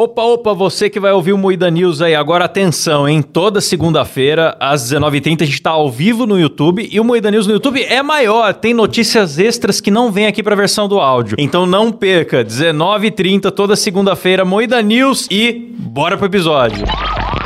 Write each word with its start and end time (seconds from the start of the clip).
Opa, 0.00 0.22
opa, 0.22 0.54
você 0.54 0.88
que 0.88 1.00
vai 1.00 1.10
ouvir 1.10 1.32
o 1.32 1.36
Moída 1.36 1.68
News 1.68 2.00
aí, 2.00 2.14
agora 2.14 2.44
atenção, 2.44 3.08
hein? 3.08 3.20
Toda 3.20 3.60
segunda-feira, 3.60 4.56
às 4.60 4.92
19h30, 4.92 5.42
a 5.42 5.44
gente 5.44 5.60
tá 5.60 5.70
ao 5.70 5.90
vivo 5.90 6.24
no 6.24 6.38
YouTube 6.38 6.88
e 6.88 7.00
o 7.00 7.04
Moída 7.04 7.32
News 7.32 7.48
no 7.48 7.54
YouTube 7.54 7.82
é 7.82 8.00
maior, 8.00 8.54
tem 8.54 8.72
notícias 8.72 9.40
extras 9.40 9.80
que 9.80 9.90
não 9.90 10.12
vem 10.12 10.28
aqui 10.28 10.40
pra 10.40 10.54
versão 10.54 10.86
do 10.86 11.00
áudio. 11.00 11.34
Então 11.36 11.66
não 11.66 11.90
perca, 11.90 12.44
19h30, 12.44 13.50
toda 13.50 13.74
segunda-feira, 13.74 14.44
Moída 14.44 14.80
News 14.80 15.26
e 15.32 15.74
bora 15.76 16.16
pro 16.16 16.26
episódio. 16.26 16.86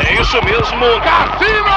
É 0.07 0.21
isso 0.21 0.37
mesmo, 0.45 1.01
Cassino! 1.01 1.73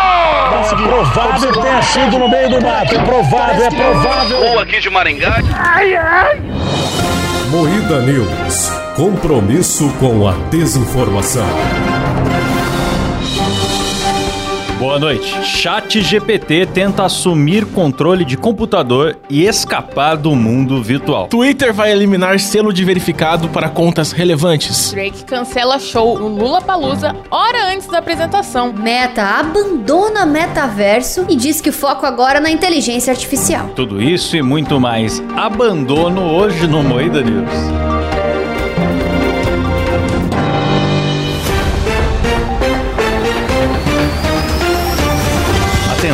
É 0.62 0.88
provável 0.90 1.54
que 1.54 1.62
tenha 1.62 1.82
sido 1.84 2.20
no 2.20 2.28
meio 2.28 2.50
do 2.50 2.62
mato. 2.62 2.94
É 2.94 3.02
provável, 3.02 3.66
é 3.66 3.70
provável. 3.70 4.38
Ou 4.40 4.60
aqui 4.60 4.82
de 4.82 4.90
Maringá. 4.90 5.38
Moída 7.50 8.02
News. 8.02 8.85
Compromisso 8.96 9.90
com 10.00 10.26
a 10.26 10.32
desinformação. 10.50 11.46
Boa 14.80 14.98
noite. 14.98 15.44
Chat 15.44 16.00
GPT 16.00 16.66
tenta 16.68 17.04
assumir 17.04 17.66
controle 17.66 18.24
de 18.24 18.38
computador 18.38 19.18
e 19.30 19.44
escapar 19.44 20.16
do 20.16 20.34
mundo 20.34 20.82
virtual. 20.82 21.28
Twitter 21.28 21.74
vai 21.74 21.92
eliminar 21.92 22.40
selo 22.40 22.72
de 22.72 22.86
verificado 22.86 23.50
para 23.50 23.68
contas 23.68 24.14
relevantes. 24.14 24.94
Drake 24.94 25.26
cancela 25.26 25.78
show 25.78 26.18
no 26.18 26.30
Lula 26.30 26.62
Palusa 26.62 27.14
hora 27.30 27.74
antes 27.74 27.88
da 27.88 27.98
apresentação. 27.98 28.72
Meta 28.72 29.24
abandona 29.24 30.26
metaverso 30.26 31.26
e 31.28 31.36
diz 31.36 31.60
que 31.60 31.70
o 31.70 31.74
foco 31.74 32.06
agora 32.06 32.38
é 32.38 32.42
na 32.42 32.50
inteligência 32.50 33.12
artificial. 33.12 33.72
Tudo 33.76 34.02
isso 34.02 34.38
e 34.38 34.42
muito 34.42 34.80
mais. 34.80 35.22
Abandono 35.36 36.32
hoje 36.34 36.66
no 36.66 36.82
Moída 36.82 37.22
News. 37.22 37.95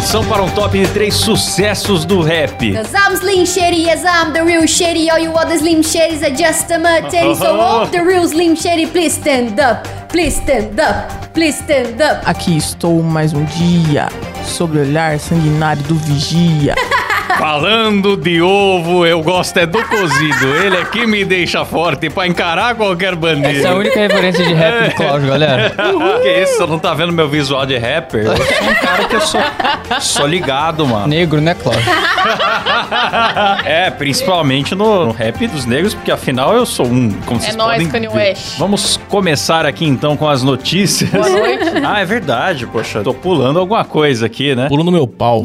Atenção 0.01 0.25
para 0.25 0.41
um 0.41 0.49
top 0.49 0.79
de 0.79 0.91
três 0.91 1.13
sucessos 1.13 2.05
do 2.05 2.21
rap. 2.21 2.73
Cause 2.73 2.91
I'm 2.91 3.13
Slim 3.13 3.45
Shady, 3.45 3.83
yes 3.83 4.03
I'm 4.03 4.33
the 4.33 4.43
real 4.43 4.65
Shady. 4.67 5.11
All 5.11 5.19
you 5.19 5.31
other 5.33 5.55
Slim 5.55 5.81
Shadys 5.81 6.23
are 6.23 6.35
just 6.35 6.71
imitators. 6.71 7.37
So 7.37 7.45
all 7.61 7.85
the 7.85 7.99
real 8.03 8.27
Slim 8.27 8.55
Shady, 8.55 8.87
please 8.87 9.13
stand 9.13 9.59
up. 9.59 9.87
Please 10.09 10.41
stand 10.41 10.79
up. 10.79 11.31
Please 11.35 11.55
stand 11.55 12.01
up. 12.01 12.27
Aqui 12.27 12.57
estou 12.57 13.03
mais 13.03 13.31
um 13.33 13.45
dia 13.45 14.07
sobre 14.43 14.79
o 14.79 14.81
olhar 14.81 15.19
sanguinário 15.19 15.83
do 15.83 15.93
vigia. 15.93 16.73
Falando 17.37 18.17
de 18.17 18.41
ovo, 18.41 19.05
eu 19.05 19.21
gosto 19.21 19.57
é 19.57 19.65
do 19.65 19.83
cozido. 19.83 20.47
Ele 20.63 20.77
é 20.77 20.85
que 20.85 21.05
me 21.05 21.23
deixa 21.25 21.63
forte 21.65 22.09
pra 22.09 22.27
encarar 22.27 22.75
qualquer 22.75 23.15
bandeira. 23.15 23.57
Essa 23.57 23.67
é 23.67 23.71
a 23.71 23.75
única 23.75 23.99
referência 23.99 24.45
de 24.45 24.53
rap 24.53 24.89
do 24.89 24.95
Cláudio, 24.95 25.27
galera. 25.27 25.73
Que 26.21 26.43
isso, 26.43 26.57
você 26.57 26.65
não 26.67 26.77
tá 26.79 26.93
vendo 26.93 27.11
meu 27.11 27.27
visual 27.27 27.65
de 27.65 27.77
rapper? 27.77 28.25
Eu 28.25 28.37
sou 28.37 28.69
um 28.69 28.75
cara 28.75 29.05
que 29.05 29.15
eu 29.15 29.21
sou, 29.21 29.41
sou 29.99 30.27
ligado, 30.27 30.85
mano. 30.85 31.07
Negro, 31.07 31.41
né, 31.41 31.55
Cláudio? 31.55 31.81
É, 33.65 33.89
principalmente 33.89 34.75
no, 34.75 35.07
no 35.07 35.11
rap 35.11 35.47
dos 35.47 35.65
negros, 35.65 35.93
porque 35.93 36.11
afinal 36.11 36.53
eu 36.53 36.65
sou 36.65 36.85
um, 36.85 37.11
como 37.25 37.39
vocês 37.39 37.55
nóis, 37.55 37.73
podem 37.73 37.87
Kanye. 37.89 38.07
West. 38.07 38.57
Vamos 38.57 38.99
começar 39.09 39.65
aqui 39.65 39.85
então 39.85 40.15
com 40.17 40.27
as 40.27 40.43
notícias. 40.43 41.09
Boa 41.09 41.29
noite. 41.29 41.71
Ah, 41.83 41.99
é 41.99 42.05
verdade, 42.05 42.65
poxa, 42.67 43.01
tô 43.01 43.13
pulando 43.13 43.59
alguma 43.59 43.83
coisa 43.83 44.25
aqui, 44.25 44.55
né? 44.55 44.67
Pulo 44.69 44.83
no 44.83 44.91
meu 44.91 45.07
pau. 45.07 45.43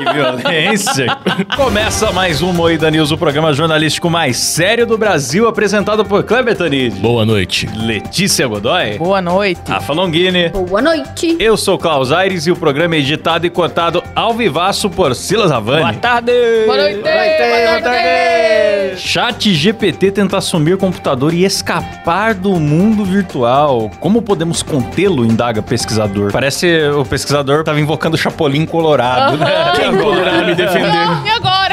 Que 0.00 0.12
violência. 0.14 1.06
Começa 1.54 2.10
mais 2.10 2.40
um 2.40 2.54
Moída 2.54 2.90
News, 2.90 3.10
o 3.10 3.18
programa 3.18 3.52
jornalístico 3.52 4.08
mais 4.08 4.38
sério 4.38 4.86
do 4.86 4.96
Brasil, 4.96 5.46
apresentado 5.46 6.06
por 6.06 6.22
Kleber 6.22 6.56
Tanid, 6.56 6.94
Boa 7.00 7.26
noite. 7.26 7.68
Letícia 7.76 8.46
Godoy, 8.46 8.96
Boa 8.96 9.20
noite. 9.20 9.60
Rafa 9.68 9.92
Longini. 9.92 10.48
Boa 10.48 10.80
noite. 10.80 11.36
Eu 11.38 11.54
sou 11.54 11.76
Klaus 11.76 12.12
Aires 12.12 12.46
e 12.46 12.50
o 12.50 12.56
programa 12.56 12.94
é 12.94 12.98
editado 12.98 13.46
e 13.46 13.50
cortado 13.50 14.02
ao 14.16 14.32
vivaço 14.32 14.88
por 14.88 15.14
Silas 15.14 15.52
Havani. 15.52 15.82
Boa 15.82 15.92
tarde! 15.92 16.32
Boa 16.64 16.78
noite. 16.78 17.00
Boa 17.02 17.82
tarde. 17.82 18.96
Chat 18.96 19.52
GPT 19.54 20.12
tenta 20.12 20.38
assumir 20.38 20.74
o 20.74 20.78
computador 20.78 21.34
e 21.34 21.44
escapar 21.44 22.32
do 22.32 22.58
mundo 22.58 23.04
virtual. 23.04 23.90
Como 24.00 24.22
podemos 24.22 24.62
contê-lo? 24.62 25.26
Indaga 25.26 25.60
pesquisador. 25.60 26.32
Parece 26.32 26.88
o 26.88 27.04
pesquisador 27.04 27.64
tava 27.64 27.78
invocando 27.80 28.14
o 28.14 28.18
Chapolin 28.18 28.64
Colorado, 28.64 29.36
né? 29.36 29.72
Quem 29.76 29.89
Olá, 29.98 30.20
Olá, 30.20 30.42
me 30.44 30.54
defender. 30.54 31.29